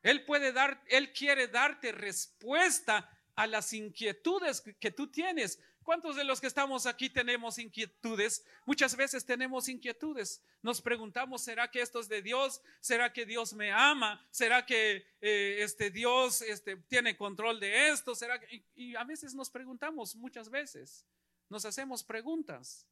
Él 0.06 0.24
puede 0.24 0.52
dar, 0.52 0.80
Él 0.86 1.12
quiere 1.14 1.48
darte 1.48 1.92
respuesta 1.92 3.10
a 3.36 3.48
las 3.48 3.74
inquietudes 3.74 4.62
que 4.80 4.92
tú 4.92 5.08
tienes. 5.08 5.60
¿Cuántos 5.82 6.16
de 6.16 6.24
los 6.24 6.40
que 6.40 6.46
estamos 6.46 6.86
aquí 6.86 7.10
tenemos 7.10 7.58
inquietudes? 7.58 8.46
Muchas 8.68 8.96
veces 8.96 9.26
tenemos 9.26 9.68
inquietudes. 9.68 10.44
Nos 10.62 10.80
preguntamos, 10.80 11.42
¿será 11.42 11.72
que 11.72 11.82
esto 11.82 12.00
es 12.00 12.08
de 12.08 12.22
Dios? 12.22 12.62
¿Será 12.82 13.12
que 13.12 13.26
Dios 13.26 13.54
me 13.54 13.72
ama? 13.72 14.24
¿Será 14.30 14.64
que 14.64 15.08
eh, 15.22 15.58
este 15.62 15.90
Dios 15.90 16.44
este, 16.44 16.76
tiene 16.76 17.18
control 17.18 17.60
de 17.60 17.90
esto? 17.90 18.14
¿Será 18.14 18.40
y 18.76 18.96
a 18.96 19.04
veces 19.06 19.34
nos 19.34 19.50
preguntamos, 19.50 20.16
muchas 20.16 20.52
veces, 20.52 21.04
nos 21.50 21.66
hacemos 21.66 22.04
preguntas. 22.04 22.86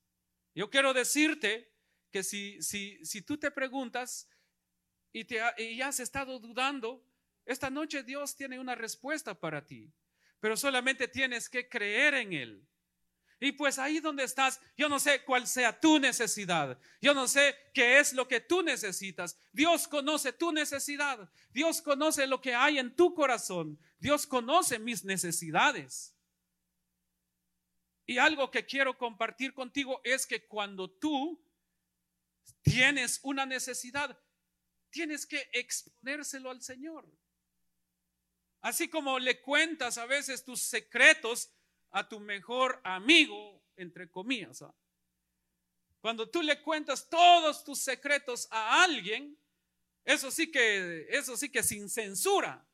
Yo 0.56 0.68
quiero 0.72 0.96
decirte 0.96 1.72
que 2.10 2.24
si, 2.24 2.60
si, 2.64 3.06
si 3.06 3.22
tú 3.22 3.38
te 3.38 3.52
preguntas 3.52 4.28
y, 5.14 5.24
te, 5.26 5.40
y 5.58 5.82
has 5.82 6.00
estado 6.00 6.40
dudando, 6.40 7.06
esta 7.46 7.70
noche 7.70 8.04
Dios 8.04 8.36
tiene 8.36 8.60
una 8.60 8.76
respuesta 8.76 9.40
para 9.40 9.66
ti, 9.66 9.90
pero 10.40 10.58
solamente 10.58 11.08
tienes 11.08 11.48
que 11.48 11.70
creer 11.70 12.16
en 12.16 12.34
Él. 12.34 12.68
Y 13.40 13.52
pues 13.52 13.78
ahí 13.78 14.00
donde 14.00 14.24
estás, 14.24 14.62
yo 14.78 14.88
no 14.88 15.00
sé 15.00 15.22
cuál 15.26 15.48
sea 15.48 15.78
tu 15.78 16.00
necesidad. 16.00 16.80
Yo 17.02 17.14
no 17.14 17.28
sé 17.28 17.54
qué 17.74 18.00
es 18.00 18.14
lo 18.14 18.26
que 18.26 18.40
tú 18.40 18.64
necesitas. 18.64 19.38
Dios 19.52 19.86
conoce 19.86 20.32
tu 20.32 20.54
necesidad. 20.54 21.30
Dios 21.52 21.82
conoce 21.82 22.26
lo 22.26 22.40
que 22.40 22.56
hay 22.56 22.80
en 22.80 22.96
tu 22.96 23.14
corazón. 23.14 23.78
Dios 24.00 24.26
conoce 24.26 24.80
mis 24.80 25.04
necesidades. 25.04 26.16
Y 28.06 28.18
algo 28.18 28.50
que 28.50 28.66
quiero 28.66 28.98
compartir 28.98 29.54
contigo 29.54 30.00
es 30.06 30.26
que 30.26 30.48
cuando 30.48 30.90
tú 30.90 31.38
tienes 32.62 33.20
una 33.24 33.46
necesidad, 33.46 34.18
tienes 34.94 35.26
que 35.26 35.50
exponérselo 35.52 36.52
al 36.52 36.62
Señor. 36.62 37.06
Así 38.62 38.88
como 38.88 39.20
le 39.20 39.42
cuentas 39.42 39.98
a 39.98 40.06
veces 40.06 40.46
tus 40.46 40.62
secretos 40.62 41.52
a 41.90 42.08
tu 42.08 42.22
mejor 42.22 42.80
amigo, 42.86 43.62
entre 43.76 44.10
comillas. 44.10 44.62
¿ah? 44.62 44.74
Cuando 46.00 46.30
tú 46.30 46.42
le 46.42 46.62
cuentas 46.62 47.10
todos 47.10 47.64
tus 47.66 47.80
secretos 47.80 48.48
a 48.52 48.84
alguien, 48.84 49.38
eso 50.06 50.32
sí 50.32 50.50
que, 50.50 51.08
eso 51.10 51.36
sí 51.36 51.50
que 51.50 51.64
sin 51.64 51.90
censura. 51.90 52.66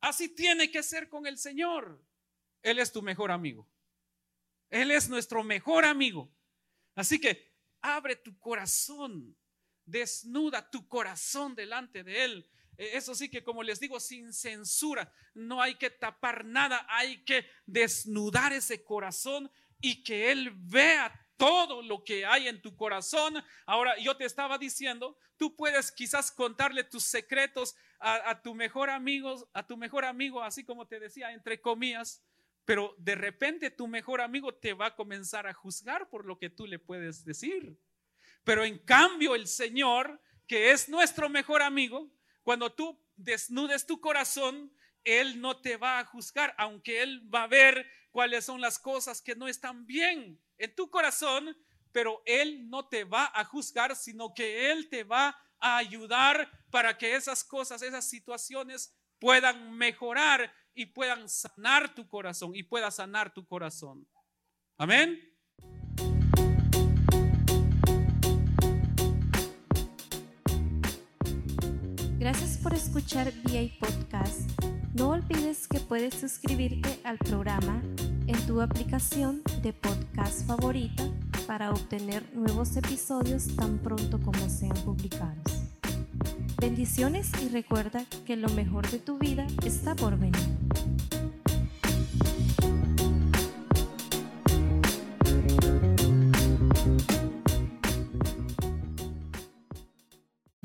Así 0.00 0.28
tiene 0.28 0.70
que 0.70 0.82
ser 0.82 1.08
con 1.08 1.26
el 1.26 1.38
Señor. 1.38 2.04
Él 2.62 2.78
es 2.78 2.92
tu 2.92 3.02
mejor 3.02 3.30
amigo. 3.30 3.66
Él 4.68 4.90
es 4.90 5.08
nuestro 5.08 5.42
mejor 5.42 5.84
amigo. 5.84 6.30
Así 6.94 7.20
que 7.20 7.54
abre 7.80 8.16
tu 8.16 8.38
corazón, 8.38 9.36
desnuda 9.88 10.70
tu 10.70 10.86
corazón 10.86 11.54
delante 11.54 12.04
de 12.04 12.24
Él. 12.24 12.50
E, 12.76 12.96
eso 12.96 13.14
sí 13.14 13.28
que 13.28 13.42
como 13.42 13.62
les 13.62 13.80
digo, 13.80 13.98
sin 14.00 14.32
censura, 14.32 15.12
no 15.34 15.60
hay 15.60 15.74
que 15.74 15.90
tapar 15.90 16.44
nada, 16.44 16.86
hay 16.88 17.24
que 17.24 17.46
desnudar 17.66 18.52
ese 18.52 18.84
corazón 18.84 19.50
y 19.80 20.02
que 20.02 20.30
Él 20.30 20.52
vea 20.54 21.12
todo 21.36 21.82
lo 21.82 22.04
que 22.04 22.26
hay 22.26 22.48
en 22.48 22.60
tu 22.60 22.76
corazón. 22.76 23.42
Ahora, 23.64 23.96
yo 23.98 24.16
te 24.16 24.24
estaba 24.24 24.58
diciendo, 24.58 25.16
tú 25.36 25.54
puedes 25.56 25.90
quizás 25.92 26.30
contarle 26.30 26.84
tus 26.84 27.04
secretos 27.04 27.76
a, 28.00 28.40
tu 28.42 28.54
mejor 28.54 28.90
amigo, 28.90 29.48
a 29.52 29.66
tu 29.66 29.76
mejor 29.76 30.04
amigo, 30.04 30.42
así 30.42 30.64
como 30.64 30.86
te 30.86 31.00
decía, 31.00 31.32
entre 31.32 31.60
comillas, 31.60 32.22
pero 32.64 32.94
de 32.98 33.14
repente 33.14 33.70
tu 33.70 33.88
mejor 33.88 34.20
amigo 34.20 34.52
te 34.54 34.74
va 34.74 34.86
a 34.86 34.96
comenzar 34.96 35.46
a 35.46 35.54
juzgar 35.54 36.10
por 36.10 36.26
lo 36.26 36.38
que 36.38 36.50
tú 36.50 36.66
le 36.66 36.78
puedes 36.78 37.24
decir. 37.24 37.76
Pero 38.48 38.64
en 38.64 38.78
cambio 38.78 39.34
el 39.34 39.46
Señor, 39.46 40.22
que 40.46 40.70
es 40.70 40.88
nuestro 40.88 41.28
mejor 41.28 41.60
amigo, 41.60 42.10
cuando 42.42 42.72
tú 42.72 42.98
desnudes 43.14 43.84
tu 43.84 44.00
corazón, 44.00 44.72
Él 45.04 45.38
no 45.38 45.60
te 45.60 45.76
va 45.76 45.98
a 45.98 46.06
juzgar, 46.06 46.54
aunque 46.56 47.02
Él 47.02 47.28
va 47.28 47.42
a 47.42 47.46
ver 47.46 47.86
cuáles 48.10 48.46
son 48.46 48.62
las 48.62 48.78
cosas 48.78 49.20
que 49.20 49.36
no 49.36 49.48
están 49.48 49.84
bien 49.84 50.40
en 50.56 50.74
tu 50.74 50.88
corazón, 50.88 51.54
pero 51.92 52.22
Él 52.24 52.70
no 52.70 52.88
te 52.88 53.04
va 53.04 53.30
a 53.34 53.44
juzgar, 53.44 53.94
sino 53.94 54.32
que 54.32 54.70
Él 54.70 54.88
te 54.88 55.04
va 55.04 55.38
a 55.58 55.76
ayudar 55.76 56.50
para 56.70 56.96
que 56.96 57.16
esas 57.16 57.44
cosas, 57.44 57.82
esas 57.82 58.08
situaciones 58.08 58.96
puedan 59.18 59.76
mejorar 59.76 60.50
y 60.72 60.86
puedan 60.86 61.28
sanar 61.28 61.94
tu 61.94 62.08
corazón 62.08 62.56
y 62.56 62.62
pueda 62.62 62.90
sanar 62.90 63.30
tu 63.30 63.46
corazón. 63.46 64.08
Amén. 64.78 65.37
Gracias 72.18 72.58
por 72.58 72.74
escuchar 72.74 73.32
VA 73.44 73.68
Podcast. 73.78 74.50
No 74.94 75.10
olvides 75.10 75.68
que 75.68 75.78
puedes 75.78 76.14
suscribirte 76.14 76.98
al 77.04 77.16
programa 77.16 77.80
en 78.26 78.36
tu 78.44 78.60
aplicación 78.60 79.40
de 79.62 79.72
podcast 79.72 80.44
favorita 80.44 81.04
para 81.46 81.70
obtener 81.70 82.24
nuevos 82.34 82.76
episodios 82.76 83.54
tan 83.54 83.78
pronto 83.78 84.20
como 84.20 84.50
sean 84.50 84.74
publicados. 84.84 85.62
Bendiciones 86.60 87.30
y 87.40 87.50
recuerda 87.50 88.04
que 88.26 88.34
lo 88.34 88.48
mejor 88.48 88.90
de 88.90 88.98
tu 88.98 89.18
vida 89.18 89.46
está 89.64 89.94
por 89.94 90.18
venir. 90.18 90.97